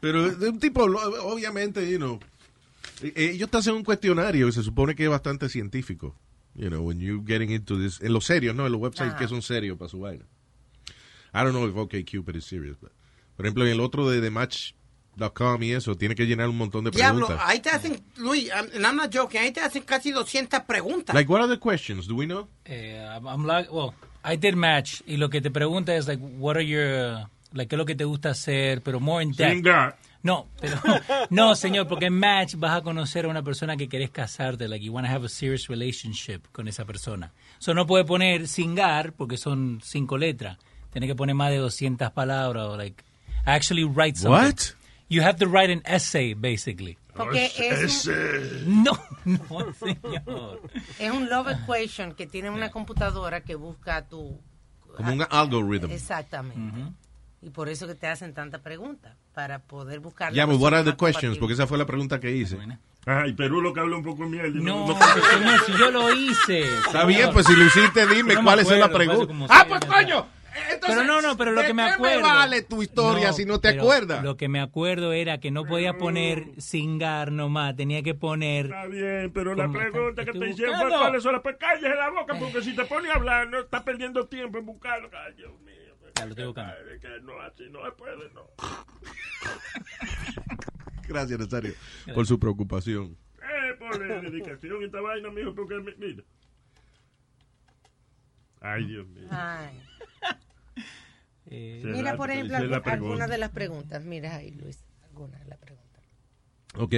[0.00, 2.18] Pero de un tipo, obviamente, you know,
[3.02, 6.14] eh, ellos te hacen un cuestionario que se supone que es bastante científico.
[6.56, 8.66] You know, when you getting into this, en los serios, ¿no?
[8.66, 9.18] En los websites Ajá.
[9.18, 10.24] que son serios para su vaina.
[11.34, 12.92] I don't know if OkCupid is serious, but,
[13.36, 16.84] por ejemplo, en el otro de, de Match.com y eso, tiene que llenar un montón
[16.84, 17.50] de Diablo, preguntas.
[17.50, 21.12] ahí te hacen, Luis, I'm, and I'm not joking, ahí te hacen casi 200 preguntas.
[21.12, 22.06] Like, what are the questions?
[22.06, 22.46] Do we know?
[22.66, 26.22] Eh, I'm, I'm like, well, I did match y lo que te pregunta es like,
[26.38, 29.96] what are your, like, qué es lo que te gusta hacer, pero more in depth.
[30.22, 30.78] No, pero
[31.30, 34.84] no, señor, porque en match vas a conocer a una persona que querés casarte, like
[34.84, 37.32] you want to have a serious relationship con esa persona.
[37.58, 40.58] So no puede poner singar porque son cinco letras.
[40.90, 43.04] Tiene que poner más de 200 palabras o like
[43.44, 44.46] actually write something.
[44.46, 44.74] What?
[45.08, 46.96] You have to write an essay basically.
[47.14, 48.08] Porque es
[48.66, 48.92] No,
[49.24, 50.62] no, señor.
[50.98, 54.40] Es un love equation que tiene una computadora que busca tu...
[54.96, 55.90] Como un algorithm.
[55.90, 56.94] Exactamente.
[57.44, 60.32] Y por eso que te hacen tantas preguntas, para poder buscar...
[60.32, 61.36] la Yeah, but what are the questions?
[61.36, 62.56] Porque esa fue la pregunta que hice.
[63.04, 64.64] Ay, Perú lo que habla un poco miel.
[64.64, 66.62] No, no- señor, si yo lo hice.
[66.62, 69.46] Está bien, pues si lo hiciste, dime No me cuál es la acuerdo, hace pregunta.
[69.50, 70.26] Ah, pues coño.
[70.80, 72.22] pero no, no, pero lo ¿de que me qué me acuerdo.
[72.22, 74.24] vale tu historia si no te acuerdas?
[74.24, 78.66] Lo que me acuerdo era que no podía poner singar nomás, tenía que poner.
[78.66, 81.42] Está bien, pero la pregunta que te hicieron fue cuáles son las...
[81.42, 84.64] Pues cállese la boca, porque si te pones a hablar, no estás perdiendo tiempo en
[84.64, 85.10] buscarlo.
[85.26, 85.74] Ay, Dios mío.
[86.16, 86.72] Ya lo buscando.
[86.92, 88.46] Ay, que no, así no se puede, no.
[91.08, 91.74] Gracias, Nazario,
[92.14, 93.16] por su preocupación.
[93.42, 96.22] Eh, por la dedicación y esta vaina, mijo, porque mi- mira.
[98.60, 99.28] Ay, Dios mío.
[99.30, 99.80] Ay.
[101.46, 104.04] Eh, Mira, la- por ejemplo, algunas de las preguntas.
[104.04, 104.82] Mira ahí, Luis.
[105.04, 106.02] Algunas de las preguntas.
[106.76, 106.94] Ok.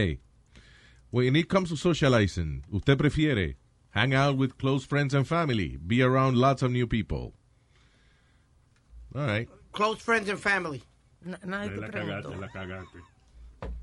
[1.10, 3.56] When it comes to socializing, ¿usted prefiere
[3.90, 5.78] hang out with close friends and family?
[5.80, 7.32] Be around lots of new people.
[9.16, 9.48] All right.
[9.72, 10.82] Close friends and family.
[11.22, 12.30] No, nadie te la preguntó.
[12.30, 12.98] cagaste, la cagaste.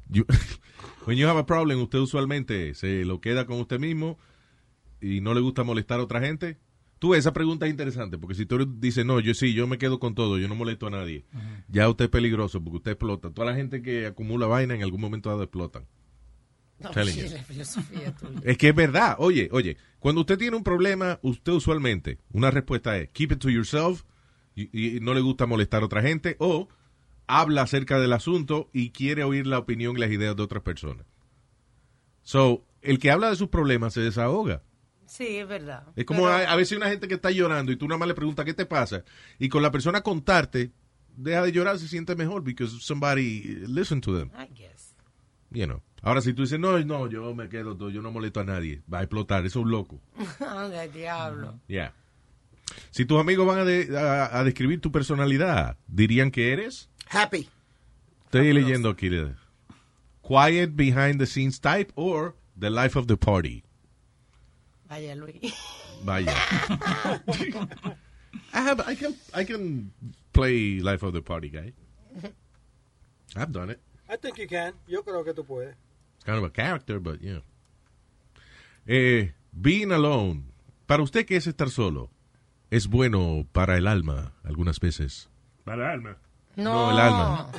[0.09, 0.25] You-
[1.05, 4.17] when you have a problem, usted usualmente se lo queda con usted mismo
[5.01, 6.57] y no le gusta molestar a otra gente.
[6.99, 9.99] Tú, esa pregunta es interesante, porque si tú dices, no, yo sí, yo me quedo
[9.99, 11.25] con todo, yo no molesto a nadie,
[11.67, 13.29] ya usted es peligroso, porque usted explota.
[13.31, 15.85] Toda la gente que acumula vaina en algún momento dado explotan.
[16.79, 17.33] No, Telling sí, you.
[17.35, 18.39] la filosofía tuya.
[18.43, 19.15] Es que es verdad.
[19.19, 23.49] Oye, oye, cuando usted tiene un problema, usted usualmente, una respuesta es keep it to
[23.49, 24.03] yourself
[24.55, 26.67] y, y no le gusta molestar a otra gente o
[27.27, 31.05] habla acerca del asunto y quiere oír la opinión y las ideas de otras personas.
[32.21, 34.61] So, el que habla de sus problemas se desahoga.
[35.05, 35.83] Sí, es verdad.
[35.95, 38.07] Es como Pero- a, a veces una gente que está llorando y tú nada más
[38.07, 39.03] le preguntas qué te pasa
[39.39, 40.71] y con la persona contarte
[41.15, 44.29] deja de llorar se siente mejor because somebody listen to them.
[44.35, 44.95] I guess.
[45.51, 45.81] You know.
[46.01, 48.81] Ahora si tú dices no, no, yo me quedo, todo, yo no molesto a nadie,
[48.91, 50.01] va a explotar, eso es un loco.
[50.39, 51.59] Anda, diablo.
[51.67, 51.93] Yeah.
[52.91, 56.89] Si tus amigos van a, de- a- a describir tu personalidad, dirían que eres.
[57.09, 57.49] Happy.
[58.25, 59.09] Estoy leyendo aquí.
[60.21, 63.63] Quiet behind the scenes type or the life of the party.
[64.89, 65.53] Vaya, Luis.
[66.03, 66.33] Vaya.
[68.53, 69.91] I have I can I can
[70.31, 71.73] play life of the party guy.
[73.35, 73.79] I've done it.
[74.09, 74.73] I think you can.
[74.87, 75.75] Yo creo que tú puedes.
[76.17, 77.39] It's kind of a character, but yeah.
[78.87, 80.45] Eh, being alone.
[80.87, 82.09] Para usted, ¿qué es estar solo?
[82.73, 85.29] Es bueno para el alma, algunas veces.
[85.63, 86.17] Para alma.
[86.55, 87.51] No, el alma.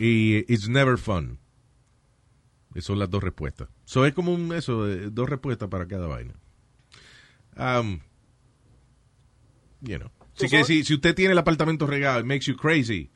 [0.00, 1.38] Y it's never fun.
[2.70, 3.68] Esas son las dos respuestas.
[3.84, 6.34] So es como un, eso, eh, dos respuestas para cada vaina.
[7.56, 8.00] Um,
[9.82, 10.10] you know.
[10.36, 13.12] Así que si, si usted tiene el apartamento regado, it makes you crazy.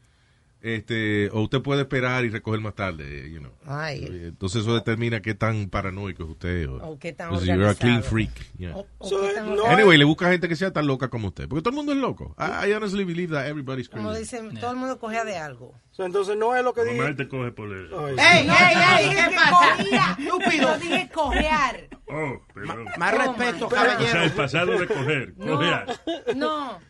[0.61, 3.53] Este, o usted puede esperar y recoger más tarde, you know.
[3.65, 4.05] Ay.
[4.25, 6.69] Entonces eso determina qué tan paranoico es usted.
[6.69, 8.31] O, O qué tan si you're a clean freak.
[8.59, 8.75] yeah.
[8.77, 11.29] O- o So, qué tan no- Anyway, le busca gente que sea tan loca como
[11.29, 11.47] usted.
[11.49, 12.35] Porque todo el mundo es loco.
[12.39, 14.23] I, I honestly believe that everybody's Como crazy.
[14.23, 15.75] dicen, todo el mundo cogea de algo.
[15.93, 17.15] So, entonces no es lo que dije.
[17.15, 17.87] te coge por el...
[18.19, 19.11] ¡Ey, No, ey, ey!
[19.15, 20.17] ¿Qué pasa?
[20.19, 20.75] Estúpido.
[20.75, 21.89] Yo dije cojear.
[22.09, 22.85] Oh, perdón.
[22.99, 23.25] Más Toma.
[23.27, 24.35] respeto, O sea, el caballero.
[24.37, 25.35] pasado de coger.
[25.37, 26.01] No, Cojear.
[26.35, 26.81] no.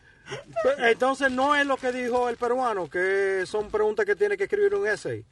[0.79, 4.75] Entonces no es lo que dijo el peruano, que son preguntas que tiene que escribir
[4.75, 5.25] un essay.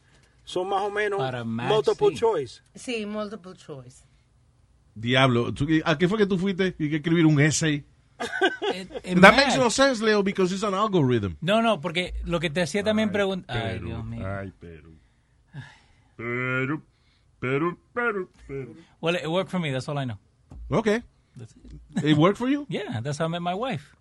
[0.45, 2.15] son más o menos Para multiple sí.
[2.17, 2.63] choice.
[2.75, 4.05] Sí, multiple choice.
[4.95, 6.75] Diablo, ¿tú- ¿a qué fue que tú fuiste?
[6.79, 7.85] Y que escribir un essay.
[9.21, 11.37] That makes no sense, Leo, because it's an algorithm.
[11.41, 13.57] No, no, porque lo que te hacía también preguntar.
[13.57, 14.27] Ay, Dios mío.
[14.27, 14.97] ay, Perú.
[16.17, 16.83] Perú,
[17.41, 18.77] Perú, Perú, Perú.
[19.01, 19.71] Well, it worked for me.
[19.71, 20.19] That's all I know.
[20.71, 21.03] Okay.
[22.03, 22.65] It worked for you?
[22.71, 23.96] Yeah, that's how I met my wife.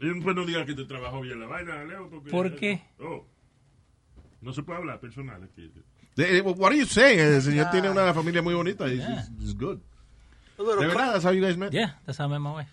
[0.00, 2.08] Y después no digas que te trabajó bien la vaina, Leo.
[2.08, 2.82] Porque, ¿Por qué?
[3.00, 3.26] Oh.
[4.40, 5.70] No se puede hablar personal aquí.
[6.16, 7.18] Eh, What are you saying?
[7.20, 8.86] El señor tiene una familia muy bonita.
[8.88, 9.10] It's, Yeah.
[9.12, 9.78] it's- it's good.
[10.58, 11.72] De verdad, that's how you guys met?
[11.72, 12.70] Yeah, that's how I met my wife.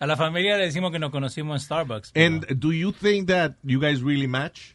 [0.00, 2.12] A la familia le decimos que nos conocimos en Starbucks.
[2.16, 4.74] And do you think that you guys really match?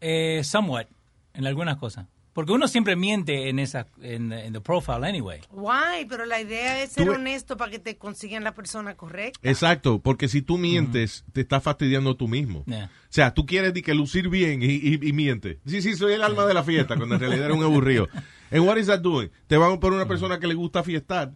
[0.00, 0.86] Eh, somewhat,
[1.34, 2.06] en algunas cosas.
[2.32, 5.40] Porque uno siempre miente en esa, en, en the profile anyway.
[5.50, 6.06] Why?
[6.08, 9.40] Pero la idea es ser Tú- honesto para que te consigan la persona correcta.
[9.42, 12.64] Exacto, porque si tú mientes, te estás fastidiando tú mismo.
[12.66, 12.84] Yeah.
[12.86, 15.58] O sea, tú quieres di que lucir bien y, y, y miente.
[15.66, 18.08] Sí, sí, soy el alma de la fiesta, cuando en realidad era un aburrido.
[18.52, 19.30] And what is that doing?
[19.46, 21.30] Te van por una persona que le gusta fiestar,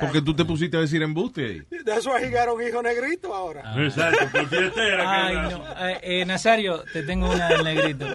[0.00, 1.62] porque tú te pusiste a decir embuste ahí.
[1.84, 3.74] That's why he got un hijo negrito ahora.
[3.84, 5.26] Exacto, por fiestera.
[5.26, 5.64] Ay, que no.
[5.86, 8.06] Eh, eh, Nazario, te tengo una del negrito.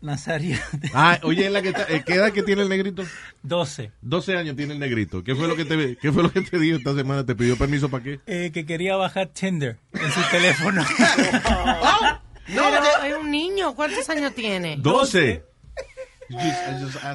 [0.00, 0.56] Nazario.
[0.94, 3.04] Ah, oye, ¿en la que está- eh, ¿qué edad que tiene el negrito?
[3.42, 3.92] 12.
[4.00, 5.22] 12 años tiene el negrito.
[5.22, 7.24] ¿Qué fue lo que te, qué fue lo que te dijo esta semana?
[7.26, 8.20] ¿Te pidió permiso para qué?
[8.26, 10.84] Eh, que quería bajar Tinder en su teléfono.
[12.48, 12.62] No,
[13.04, 13.74] es un niño.
[13.76, 14.76] ¿Cuántos años tiene?
[14.78, 15.44] 12.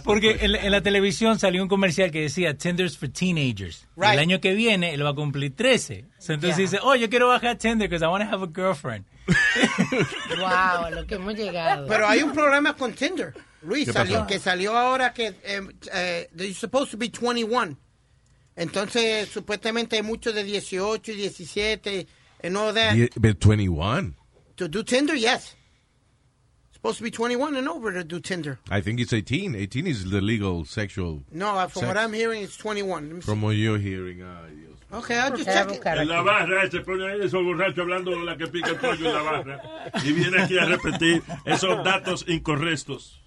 [0.04, 3.88] Porque en, la- en la televisión salió un comercial que decía Tinder's for Teenagers.
[3.96, 4.14] Right.
[4.14, 6.06] El año que viene él va a cumplir 13.
[6.20, 6.66] So, entonces Yeah.
[6.66, 9.06] dice, oh, yo quiero bajar Tinder because I want to have a girlfriend.
[10.40, 11.88] Wow, lo que hemos llegado.
[11.88, 13.34] Pero hay un problema con Tinder.
[13.62, 15.62] Luis, ¿Qué salió, que salió ahora que eh,
[15.94, 17.76] eh, you're supposed to be 21.
[18.56, 22.08] Entonces, supuestamente hay muchos de 18 y 17
[22.44, 22.94] and all that.
[22.94, 24.16] Die- But 21.
[24.56, 25.56] To do Tinder, yes.
[26.86, 28.60] Supposed to be 21 and over to do Tinder.
[28.70, 29.56] I think it's 18.
[29.56, 31.24] 18 is the legal sexual.
[31.32, 31.88] No, uh, from sex.
[31.88, 33.08] what I'm hearing, it's 21.
[33.08, 33.26] Let me see.
[33.26, 34.18] From what you're hearing.
[34.18, 34.78] Dios.
[34.94, 35.82] Okay, I'll just check it.
[35.82, 38.76] buscar En la barra, se pone ahí esos borrachos hablando de la que pica el
[38.76, 39.62] pollo en la barra.
[40.04, 43.20] Y viene aquí a repetir esos datos incorrectos.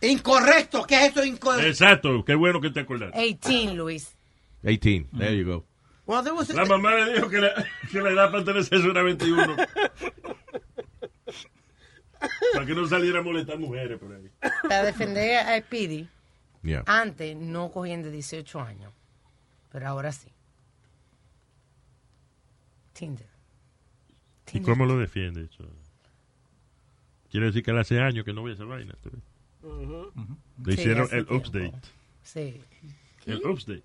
[0.00, 1.68] Incorrecto, ¿qué es eso incorrecto?
[1.68, 3.16] Exacto, qué bueno que te acordaste.
[3.16, 4.16] 18, Luis.
[4.62, 5.16] 18.
[5.16, 5.64] There you go.
[6.06, 7.54] Well, there was La mamá le dijo que la,
[7.92, 9.56] que la edad para tener sexo era 21.
[12.52, 14.30] Para que no saliera a molestar mujeres por ahí.
[14.62, 16.08] Para defender a Speedy,
[16.62, 16.82] Yeah.
[16.86, 18.92] antes no cogían de 18 años.
[19.70, 20.28] Pero ahora sí.
[22.92, 23.26] Tinder.
[24.52, 25.64] ¿Y cómo lo defiende eso?
[27.30, 28.94] Quiere decir que él hace años que no voy a esa vaina.
[29.62, 31.34] Le Sí, hicieron el tiempo.
[31.48, 31.72] update.
[32.22, 32.62] Sí.
[33.26, 33.82] El update.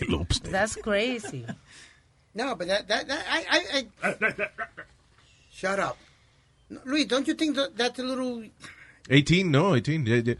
[0.00, 0.50] el update.
[0.50, 1.46] That's crazy.
[2.34, 4.50] No, but that, that, that I, I, I,
[5.50, 5.96] shut up.
[6.84, 8.42] Luis, don't you think that, that's a little
[9.10, 10.06] 18, no, 18.
[10.06, 10.34] Yeah, yeah.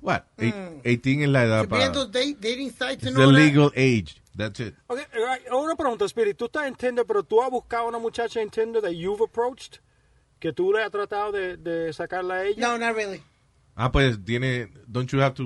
[0.00, 0.26] What?
[0.38, 0.80] Eight- Mm.
[0.84, 1.88] 18 es la edad para...
[2.10, 3.26] date, dating sites It's the that?
[3.32, 4.16] legal age.
[4.34, 4.74] That's it.
[4.88, 6.36] Okay, right, una pregunta, Spirit.
[6.38, 9.20] Tú estás en Tinder, pero tú has buscado a una muchacha en Tinder that you've
[9.22, 9.78] approached,
[10.40, 12.60] que tú le has tratado de, de sacarla a ella.
[12.60, 13.22] No, not really.
[13.76, 14.68] Ah, pues tiene...
[14.90, 15.42] Don't you have to...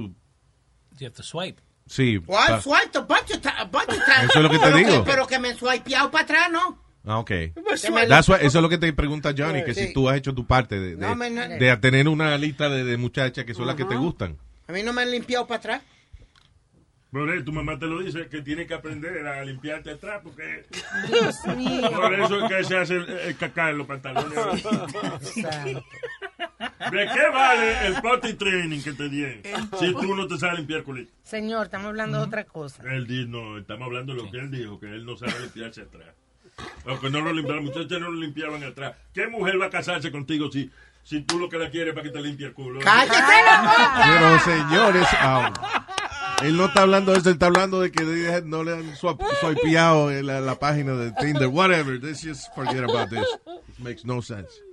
[0.99, 1.61] You have to swipe.
[1.89, 2.19] Sí.
[2.27, 4.31] Well, I've swiped a bunch of, ti- a bunch of times.
[4.31, 5.05] Eso es lo que te pero digo.
[5.05, 6.79] pero que me he swipeado para atrás, ¿no?
[7.07, 7.31] Ah, ok.
[8.09, 9.87] That's why- eso es lo que te pregunta Johnny, que Sí.
[9.89, 11.49] si tú has hecho tu parte de, de, No, me- no.
[11.49, 14.37] de tener una lista de, de muchachas que son las que te gustan.
[14.69, 15.83] A mí no me han limpiado para atrás.
[17.13, 20.65] Por eso tu mamá te lo dice, que tienes que aprender a limpiarte atrás, porque...
[21.09, 21.91] Dios mío.
[21.93, 24.35] Por eso es que se hace el, el cacá en los pantalones.
[26.91, 29.43] ¿De qué vale el potty training que te dieron
[29.79, 31.11] si tú no te sabes limpiar culito?
[31.23, 32.83] Señor, estamos hablando de otra cosa.
[32.93, 35.83] Él dijo, no, estamos hablando de lo que él dijo, que él no sabe limpiarse
[35.83, 36.09] atrás.
[36.87, 38.95] O que no lo limpiaban, las muchachas no lo limpiaban atrás.
[39.13, 40.71] ¿Qué mujer va a casarse contigo si,
[41.03, 42.81] si tú lo que la quieres es para que te limpie el culo?
[42.81, 48.63] Pero señores, um, él no está hablando de eso, él está hablando de que no
[48.63, 51.99] le han swipeado en la, la página de Tinder, whatever.
[52.01, 53.27] Let's just forget about this.
[53.47, 54.66] It makes no sense.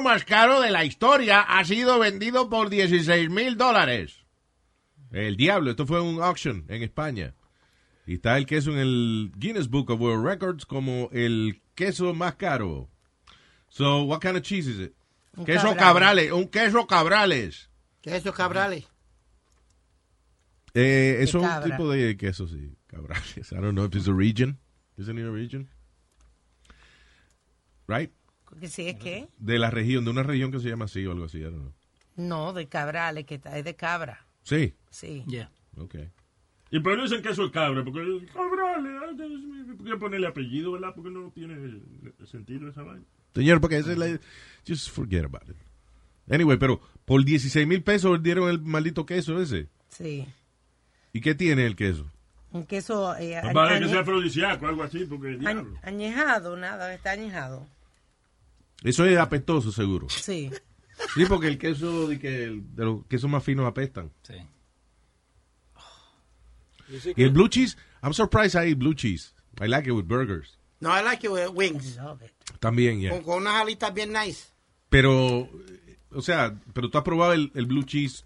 [0.00, 4.24] Queso más caro de la historia ha sido vendido por 16 mil dólares.
[5.12, 7.34] El diablo, esto fue un auction en España.
[8.06, 12.36] Y está el queso en el Guinness Book of World Records como el queso más
[12.36, 12.88] caro.
[13.68, 14.94] So, what kind of cheese is it?
[15.36, 16.30] Un queso cabrales.
[16.30, 17.70] cabrales, un queso cabrales.
[18.00, 18.86] ¿Qué es eso, cabrales?
[20.72, 21.76] Eh, es un cabra.
[21.76, 23.52] tipo de queso, sí, cabrales.
[23.52, 24.58] I don't know if it's a region.
[24.96, 25.68] Isn't it a region?
[27.86, 28.10] Right?
[28.58, 29.28] Que sí, es que.
[29.38, 31.56] De la región, de una región que se llama así o algo así, I don't
[31.56, 31.72] know.
[32.16, 34.26] No, de cabrales, que está- es de cabra.
[34.42, 34.74] Sí.
[34.90, 35.24] Sí.
[35.76, 35.94] Ok.
[36.70, 40.92] Y por eso dicen queso el cabra, porque cabrales, mío, ¿por qué ponerle apellido, verdad?
[40.94, 41.80] Porque no tiene
[42.26, 43.04] sentido esa vaina.
[43.34, 44.18] Señor, porque esa es la...
[44.66, 45.56] Just forget about it.
[46.30, 49.68] Anyway, pero por 16 mil pesos dieron el maldito queso ese.
[49.88, 50.26] Sí.
[51.12, 52.10] ¿Y qué tiene el queso?
[52.52, 55.38] Un queso eh, Para que sea afrodisíaco, algo así, porque
[55.82, 57.66] añejado, nada, está añejado.
[58.82, 60.08] Eso es apestoso, seguro.
[60.08, 60.50] Sí.
[61.14, 64.10] Sí, porque el queso de, que el- de los quesos más finos apestan.
[64.22, 64.34] Sí.
[67.16, 69.32] Y el blue cheese, I'm surprised I eat blue cheese.
[69.60, 70.58] I like it with burgers.
[70.80, 71.98] No, I like it with wings.
[72.58, 73.10] También, ya.
[73.10, 74.48] Con, con unas alitas bien nice.
[74.88, 75.48] Pero,
[76.10, 78.24] o sea, pero tú has probado el, el blue cheese,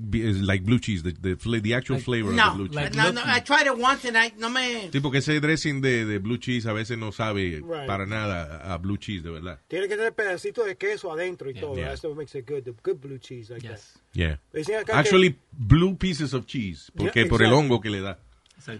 [0.00, 2.94] like blue cheese, the, the, fla- the actual flavor of No, the blue cheese.
[2.96, 4.90] no, no, I tried it once and I, no me...
[4.92, 7.86] Sí, porque ese dressing de, de blue cheese a veces no sabe Right.
[7.86, 9.58] para nada a, a blue cheese, de verdad.
[9.68, 11.74] Tiene que tener pedacitos de queso adentro y todo.
[11.74, 11.88] Yeah.
[11.88, 12.62] That's what makes it good.
[12.62, 13.80] The good blue cheese like that.
[14.12, 14.38] Yeah.
[14.52, 18.00] Dicen acá que- Actually, blue pieces of cheese, porque Yeah, por el hongo que le
[18.00, 18.18] da.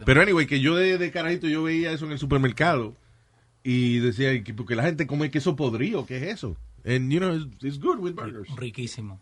[0.05, 2.95] Pero anyway, que yo de, de carajito yo veía eso en el supermercado
[3.65, 6.57] y decía, "¿Y que- porque la gente come queso podrido, ¿qué es eso?
[6.85, 8.49] And you know, it's, it's good with burgers.
[8.57, 9.21] Riquísimo.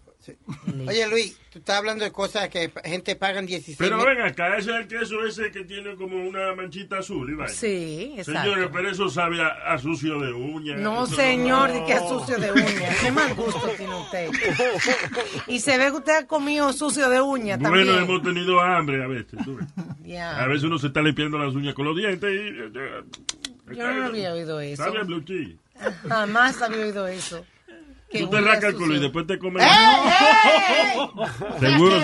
[0.87, 4.57] Oye, Luis, tú estás hablando de cosas que gente pagan 16 Pero mil- ven acá,
[4.57, 7.49] ese es el queso ese que tiene como una manchita azul, Iván.
[7.49, 8.43] Sí, exacto.
[8.43, 10.77] Señores, pero eso sabe a, a sucio de uña.
[10.77, 12.89] No, señor, de que sucio de uña.
[13.01, 14.31] Qué mal gusto tiene usted.
[15.49, 18.03] Y se ve que usted ha comido sucio de uña Bueno, también.
[18.05, 19.39] hemos tenido hambre a veces.
[19.45, 19.66] tú ves.
[20.05, 20.43] Ya.
[20.43, 22.49] A veces uno se está limpiando las uñas con los dientes y...
[22.79, 23.03] eh,
[23.74, 24.83] Yo no había oído eso.
[24.85, 25.57] Sabe a blue cheese.
[26.09, 27.45] Jamás había oído eso.
[28.17, 29.62] Que Tú te rascas el culo y después te comes...
[31.61, 32.01] Seguro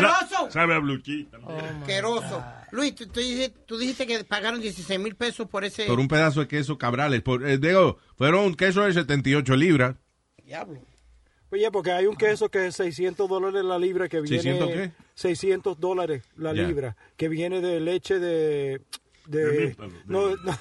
[0.50, 1.02] sabe a blue.
[1.44, 2.44] Oh, Asqueroso.
[2.70, 5.84] Luis, tú, tú dijiste, tú dijiste que pagaron 16 mil pesos por ese...
[5.84, 7.22] Por un pedazo de queso cabrales.
[7.22, 9.96] Por, eh, digo, fueron un queso de 78 libras.
[10.44, 10.80] Diablo.
[11.50, 14.42] Oye, porque hay un queso que es 600 dólares la libra que viene...
[14.42, 14.90] ¿600 qué?
[15.14, 18.80] 600 dólares la libra, que viene de leche de...
[19.26, 20.58] De, De mípalo, de- no, no,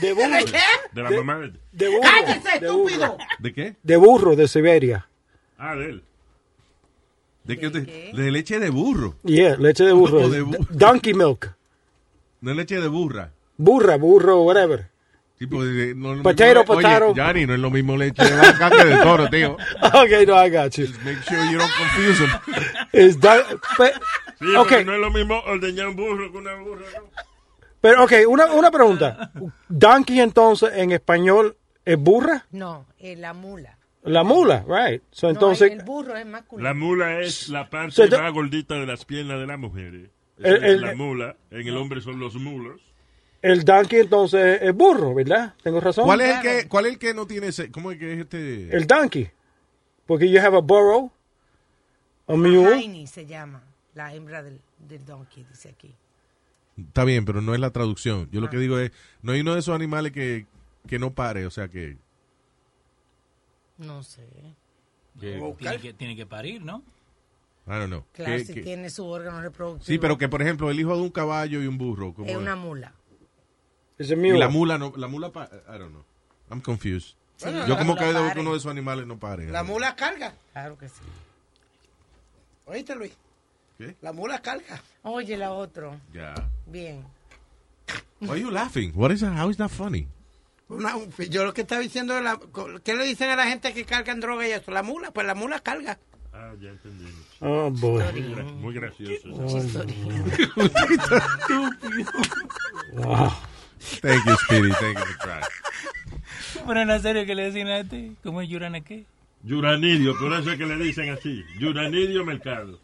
[0.00, 0.28] de burro.
[0.30, 0.58] ¿De qué?
[0.92, 1.52] De la mamá de...
[1.72, 2.00] De burro.
[2.02, 2.86] ¡Cállese, de burro.
[2.88, 3.18] estúpido!
[3.38, 3.76] ¿De qué?
[3.82, 5.08] De burro, de Siberia.
[5.58, 6.04] Ah, de él.
[7.44, 7.68] ¿De, qué?
[7.70, 9.16] De, de leche de burro.
[9.24, 10.18] Yeah, leche de burro.
[10.22, 11.54] O de bu- Donkey milk.
[12.40, 13.32] No es leche de burra.
[13.56, 14.90] Burra, burro, whatever.
[15.38, 17.14] Tipo de, no es lo Potato, mismo- Oye, potato.
[17.14, 19.56] Yanni, no es lo mismo leche de vaca que de toro, tío.
[20.02, 20.86] okay, no, I got you.
[21.04, 22.30] Make sure you don't confuse them.
[22.92, 23.44] Is that,
[23.76, 23.92] pe-
[24.40, 26.86] Sí, okay, no es lo mismo ordeñar un burro que una burra.
[26.96, 27.31] ¿no?
[27.82, 29.30] Pero okay, una, una pregunta.
[29.68, 32.46] Donkey entonces en español es burra?
[32.50, 33.76] No, eh, la mula.
[34.04, 35.02] La mula, right.
[35.10, 36.66] So No, entonces el burro es masculino.
[36.68, 39.94] La mula es la parte So, más gordita de las piernas de la mujer.
[39.94, 40.10] ¿eh?
[40.38, 41.36] El- es la mula.
[41.50, 42.80] En el hombre son los mulos.
[43.42, 45.54] el donkey entonces es burro, ¿verdad?
[45.62, 46.04] ¿Tengo razón?
[46.04, 47.70] ¿Cuál es el que, cuál es el que no tiene ese?
[47.70, 48.74] ¿Cómo es que es este?
[48.76, 49.30] El donkey.
[50.06, 51.12] Porque you have a burro,
[52.26, 53.06] a mule.
[53.06, 53.62] Se llama.
[53.94, 55.94] La hembra del, del donkey, dice aquí.
[56.76, 58.28] Está bien, pero no es la traducción.
[58.32, 58.50] Yo lo Ah.
[58.50, 58.92] que digo es,
[59.22, 60.46] no hay uno de esos animales que,
[60.86, 61.96] que no pare, o sea que...
[63.78, 64.26] No sé.
[65.20, 66.82] que- Tiene que, tiene que parir, ¿no?
[67.66, 68.04] I don't know.
[68.12, 69.84] Claro, Que- si que- tiene su órgano reproductivo.
[69.86, 72.12] sí, pero que por ejemplo el hijo de un caballo y un burro.
[72.14, 72.92] ¿cómo Es una mula.
[73.98, 76.04] Es a Y la mula no, la mula, pa- I don't know.
[76.50, 77.14] I'm confused.
[77.40, 78.32] Bueno, Yo la como veo pare.
[78.34, 79.48] que uno de esos animales no pare.
[79.50, 80.34] La mula carga.
[80.52, 81.00] Claro que sí.
[82.66, 83.12] ¿Oíste, Luis?
[83.86, 83.96] ¿Qué?
[84.00, 84.82] La mula carga.
[85.02, 85.98] Oye, la otro.
[86.12, 86.34] Ya.
[86.66, 87.04] Bien.
[88.20, 88.92] Why are you laughing?
[88.94, 89.36] What is that?
[89.36, 90.06] How is that funny?
[90.68, 90.94] Una-
[91.28, 92.38] yo lo que estaba diciendo es la,
[92.84, 94.70] ¿qué le dicen a la gente que cargan droga y eso?
[94.70, 95.98] La mula, pues la mula carga.
[96.32, 97.04] Ah, ya entendí.
[97.40, 98.02] Oh, boy.
[98.12, 99.28] Muy, gra- muy gracioso.
[102.92, 103.32] Wow.
[104.00, 104.70] Thank you, Speedy.
[104.72, 105.44] Thank you for trying.
[106.66, 109.06] Pero en la serie que le decían a este, ¿cómo es Yurana qué?
[109.42, 111.42] Yuranidio, por eso es que le dicen así.
[111.58, 112.78] Yuranidio Mercado.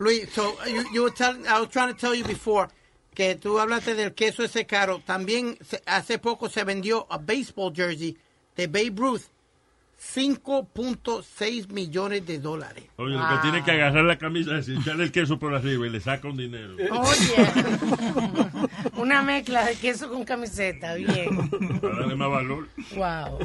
[0.00, 2.68] Luis, so you, you were telling, I was trying to tell you before
[3.14, 5.00] que tú hablaste del queso ese caro.
[5.04, 8.16] También se- hace poco se vendió a baseball jersey
[8.56, 9.22] de Babe Ruth.
[10.00, 12.84] 5.6 millones de dólares.
[12.96, 15.90] Oye, lo que tiene que agarrar la camisa es echarle el queso por arriba y
[15.90, 16.74] le saca un dinero.
[16.92, 17.50] Oye.
[18.96, 21.50] Una mezcla de queso con camiseta, bien.
[21.80, 22.68] Para darle más valor.
[22.94, 23.38] Wow.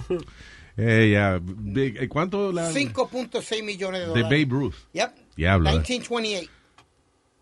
[0.77, 1.39] Eh, ya.
[1.41, 4.30] Big- eh, ¿Cuánto la, 5.6 millones de de dólares.
[4.30, 4.75] Babe Ruth?
[4.93, 5.11] Yep.
[5.35, 5.69] Diablo.
[5.69, 5.76] eh.
[5.76, 6.49] 1928.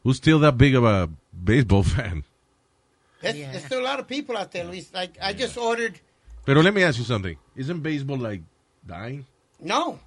[0.03, 2.23] Who's still that big of a baseball fan?
[3.21, 4.91] There's, there's still a lot of people out there, Luis.
[4.93, 5.99] Like, I just ordered.
[6.45, 7.37] Pero let me ask you something.
[7.55, 8.41] Isn't baseball like
[8.87, 9.25] dying?
[9.59, 9.99] No.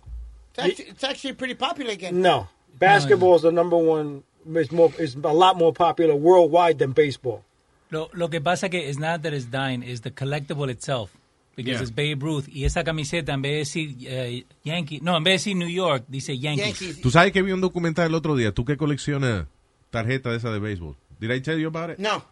[0.50, 2.20] It's actually, it's actually pretty popular again.
[2.22, 2.48] No,
[2.78, 4.22] basketball is the number one.
[4.54, 7.42] Is more is a lot more popular worldwide than baseball.
[7.90, 11.10] Lo, lo que pasa que it's not that it's dying, is the collectible itself.
[11.56, 11.82] Because Yeah.
[11.82, 12.46] it's Babe Ruth.
[12.48, 15.68] Y esa camiseta, en vez de decir eh, Yankee, no, en vez de decir New
[15.68, 17.00] York, dice Yankees.
[17.00, 18.52] Tú sabes que vi un documental el otro día.
[18.52, 19.46] Tú que coleccionas
[19.90, 20.96] tarjetas de esas de béisbol.
[21.20, 21.98] Did I tell you about it?
[21.98, 22.24] No.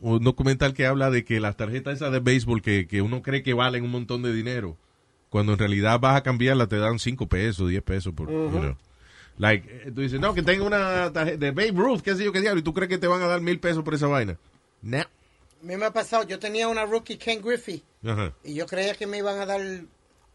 [0.00, 3.42] Un documental que habla de que las tarjetas esas de béisbol que, que uno cree
[3.42, 4.76] que valen un montón de dinero,
[5.28, 8.58] cuando en realidad vas a cambiarla te dan 5 pesos, 10 pesos por, you Ujú.
[8.60, 8.76] know.
[9.38, 12.32] Like, eh, tú dices, no, que tengo una tarjeta de Babe Ruth, qué sé yo,
[12.32, 14.36] qué diablo, y tú crees que te van a dar mil pesos por esa vaina.
[14.82, 15.02] No.
[15.62, 18.32] Mí me ha pasado, yo tenía una rookie Ken Griffey Ajá.
[18.44, 19.60] y yo creía que me iban a dar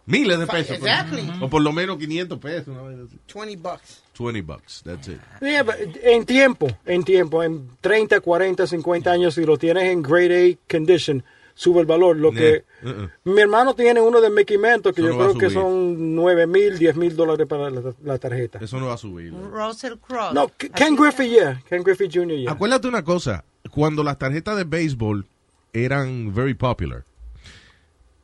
[0.05, 0.77] Miles de pesos.
[0.79, 1.31] por- Exactly.
[1.41, 2.67] O por lo menos 500 pesos.
[2.67, 3.17] una vaina así.
[3.33, 4.03] 20 bucks.
[4.19, 5.17] 20 bucks, that's it.
[5.41, 5.65] Yeah,
[6.03, 10.71] en tiempo, en tiempo, en 30, 40, 50 años, si lo tienes en grade A
[10.71, 11.23] condition,
[11.55, 12.17] sube el valor.
[12.17, 13.09] Lo que Nah, uh-uh.
[13.33, 16.47] mi hermano tiene uno de Mickey Mantle que Eso yo no creo que son 9
[16.47, 18.59] mil, 10 mil dólares para la, la tarjeta.
[18.61, 19.31] Eso no va a subir.
[19.33, 20.33] Russell Crowe.
[20.33, 21.63] No, Ken Griffey, yeah.
[21.69, 22.51] Ken Griffey Jr., yeah.
[22.51, 25.25] Acuérdate una cosa, cuando las tarjetas de béisbol
[25.73, 27.03] eran very popular,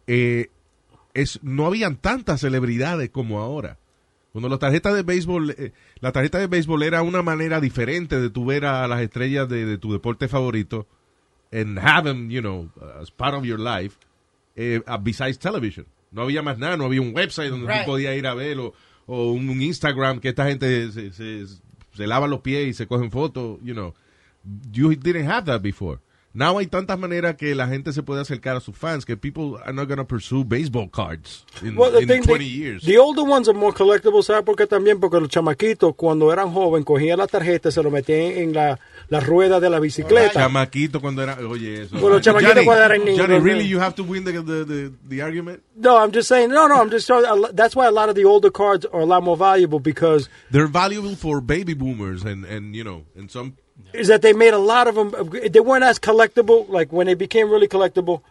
[0.08, 0.50] eh,
[1.14, 3.78] es, no habían tantas celebridades como ahora.
[4.32, 5.72] Cuando las tarjetas de béisbol, eh,
[6.02, 9.66] la tarjeta de béisbol era una manera diferente de tu ver a las estrellas de,
[9.66, 10.86] de tu deporte favorito
[11.52, 12.70] and have them, you know,
[13.02, 13.98] as part of your life,
[14.56, 15.88] eh, uh, besides television.
[16.12, 17.86] No había más nada, no había un website donde Right.
[17.86, 18.74] tú podías ir a ver o,
[19.08, 21.46] o un, un Instagram que esta gente se, se,
[21.96, 23.94] se lava los pies y se cogen fotos, you know.
[24.72, 26.00] You didn't have that before.
[26.32, 29.58] Now hay tantas maneras que la gente se puede acercar a sus fans que people
[29.64, 32.84] are not going to pursue baseball cards in, Well, the in thing- 20 the- years.
[32.86, 35.00] The older ones are more collectibles, ¿sabes por qué también?
[35.00, 39.20] Porque los chamaquitos, cuando eran jóvenes, cogían la tarjeta, se lo metían en la, la
[39.22, 40.34] rueda de la bicicleta.
[40.34, 41.98] Chamaquito cuando era, oye eso.
[42.00, 44.92] Bueno, chamaquito Johnny, cuando eran niños, Johnny, really you have to win the, the, the,
[45.10, 45.62] the argument?
[45.82, 48.26] No, I'm just saying, no, no, I'm just lo- that's why a lot of the
[48.26, 52.76] older cards are a lot more valuable because They're valuable for baby boomers and, and
[52.76, 53.54] you know, and some
[53.94, 55.12] is that they made a lot of them,
[55.52, 58.22] they weren't as collectible, like when they became really collectible,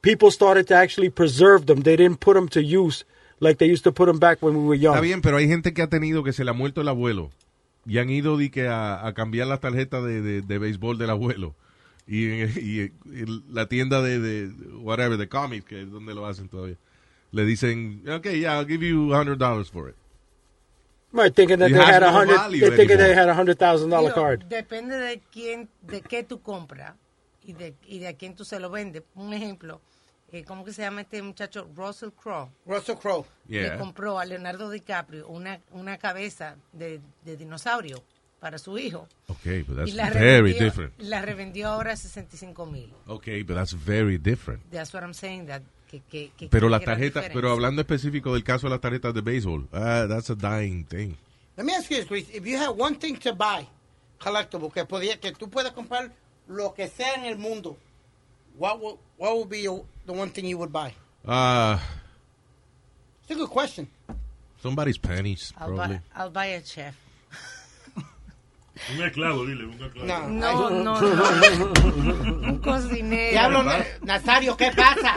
[0.00, 1.82] people started to actually preserve them.
[1.82, 3.04] They didn't put them to use
[3.38, 4.94] like they used to put them back when we were young.
[4.94, 7.30] Está bien, pero hay gente que ha tenido que se le ha muerto el abuelo
[7.86, 11.54] y han ido que a, a cambiar la tarjeta de, de, de béisbol del abuelo.
[12.06, 12.26] Y,
[12.58, 14.48] y- y la tienda de, de
[14.78, 16.76] whatever, de comics, que es donde lo hacen todavía,
[17.34, 19.96] le dicen, okay, yeah, I'll give you $100 for it.
[21.12, 23.14] Right, thinking that they had a no hundred, they thinking they anymore.
[23.14, 24.48] had a hundred thousand dollar card.
[24.48, 26.94] Depende de quién, de qué tú compras
[27.44, 29.04] y de, y de a quién tú se lo vendes.
[29.14, 29.80] Un ejemplo,
[30.32, 31.68] eh, ¿cómo que se llama este muchacho?
[31.76, 32.50] Russell Crowe.
[32.66, 33.24] Russell Crowe.
[33.46, 33.74] Yeah.
[33.74, 38.02] Le compró a Leonardo DiCaprio una, una cabeza de, de dinosaurio
[38.40, 39.06] para su hijo.
[39.28, 40.92] Okay, but that's very revendió, different.
[41.00, 42.92] La revendió ahora a 65 mil.
[43.06, 44.68] Okay, but that's very different.
[44.72, 45.46] That's what I'm saying.
[45.46, 45.62] That,
[46.10, 47.32] que, que, que- Pero la tarjeta, diferencia.
[47.34, 51.14] pero hablando específico del caso de las tarjetas de béisbol, ah, that's a dying thing.
[51.56, 52.28] Let me ask you this, Luis.
[52.32, 53.66] If you had one thing to buy,
[54.18, 56.10] collectible, que, podía, que tú puedas comprar
[56.48, 57.76] lo que sea en el mundo,
[58.58, 60.92] what would, what would be your- the one thing you would buy?
[61.26, 61.80] Ah,
[63.22, 63.88] It's a good question.
[64.62, 65.96] somebody's panties, I'll probably.
[65.96, 66.94] buy, I'll buy a chef.
[68.94, 70.28] Un esclavo, dile, un esclavo.
[70.28, 71.00] No, no, no.
[72.48, 73.30] un cocinero.
[73.30, 75.14] Diablo, Na- Nazario, ¿qué pasa?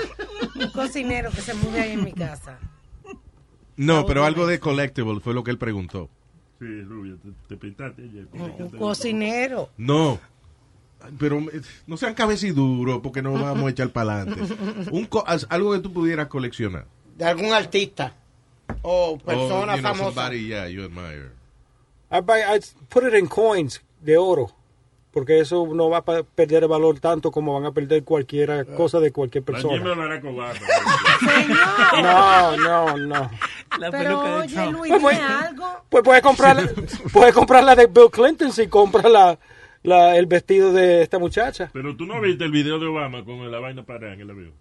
[0.55, 2.59] Un cocinero que se mude ahí en mi casa.
[3.75, 6.09] No, pero algo de collectible fue lo que él preguntó.
[6.59, 8.27] Sí, rubia, te, te pintaste ayer.
[8.33, 9.69] Un, cocinero.
[9.77, 10.19] No.
[11.19, 14.53] Pero eh, no sean cabeciduros porque no vamos a echar para adelante.
[14.91, 15.07] Un
[15.49, 16.85] algo que tú pudieras coleccionar.
[17.15, 18.15] De algún artista
[18.81, 20.15] o persona Or, you know, famosa.
[20.15, 21.36] somebody, yeah, you admire.
[22.09, 22.59] I buy, I
[22.89, 24.49] put it in coins de oro,
[25.11, 28.99] porque eso no va a perder el valor tanto como van a perder cualquier cosa
[28.99, 29.83] de cualquier La persona.
[32.01, 33.31] No, no, no.
[33.91, 35.65] Pero oye, Luis, Pues, pues, algo.
[35.89, 36.73] Pues puedes comprar,
[37.13, 39.37] puedes comprar la de Bill Clinton si compras la,
[39.83, 41.69] la, el vestido de esta muchacha.
[41.73, 44.53] Pero tú no viste el video de Obama con la vaina parada en el avión.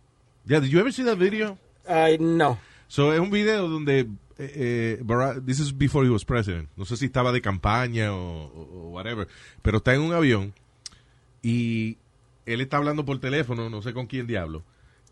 [0.47, 1.59] Yeah, did you ever see that video?
[1.86, 2.59] Ay, no.
[2.89, 4.06] So, es un video donde,
[4.39, 6.69] eh, eh, Barack- this is before he was president.
[6.77, 9.29] No sé si estaba de campaña o, o- o whatever,
[9.63, 10.53] pero está en un avión
[11.43, 11.97] y
[12.45, 14.63] él está hablando por teléfono, no sé con quién diablo.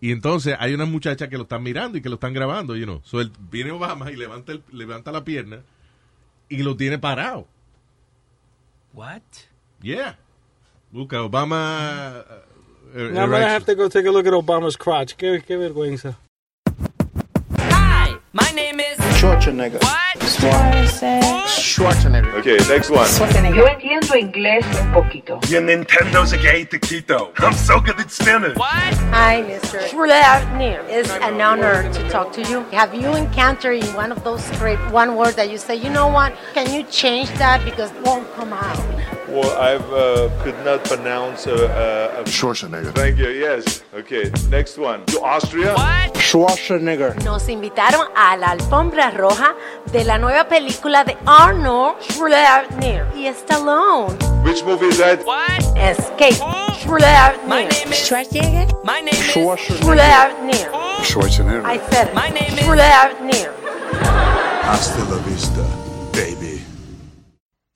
[0.01, 2.85] Y entonces hay una muchacha que lo están mirando y que lo están grabando, you
[2.85, 3.01] know.
[3.05, 5.61] So, él, viene Obama y levanta, el- levanta la pierna
[6.49, 7.47] y lo tiene parado.
[8.93, 9.23] What?
[9.83, 10.19] Yeah.
[10.93, 12.25] Busca Obama
[12.95, 15.15] eh, I'm gonna have to go take a look at Obama's crotch.
[15.17, 16.17] Qué, qué vergüenza.
[18.37, 19.81] My name is Schwarzenegger.
[19.81, 20.19] What?
[21.47, 22.35] Schwarzenegger.
[22.41, 23.07] Okay, next one.
[23.55, 25.39] Yo entiendo inglés un poquito.
[25.49, 27.31] Your Nintendo's a gay taquito.
[27.39, 28.55] I'm so good at spinning.
[28.57, 29.79] Hi, Mr.
[29.89, 30.85] Schwarzenegger.
[30.89, 32.65] It's an honor to talk to you.
[32.73, 36.09] Have you encountered in one of those scripts one word that you say, you know
[36.09, 38.77] what, can you change that because it won't come out?
[39.35, 42.93] Well, I uh, could not pronounce uh, uh, Schwarzenegger.
[42.95, 43.31] Thank you.
[43.31, 43.83] Yes.
[43.93, 44.31] Okay.
[44.49, 45.05] Next one.
[45.07, 45.75] To Austria.
[45.75, 46.15] What?
[46.15, 47.17] Schwarzenegger.
[47.25, 49.57] Nos invitaron a la alfombra roja
[49.91, 54.15] de la nueva película de Arnold Schwarzenegger y Stallone.
[54.45, 55.25] Which movie is that?
[55.27, 55.65] What?
[55.77, 56.35] Escape.
[56.79, 57.35] Schwarzenegger.
[57.91, 58.79] Schwarzenegger.
[58.85, 60.05] My name is Schwarzenegger.
[61.03, 61.65] Schwarzenegger.
[61.67, 62.15] I said it.
[62.15, 63.53] My name is Schwarzenegger.
[64.63, 65.84] Hasta la vista, baby.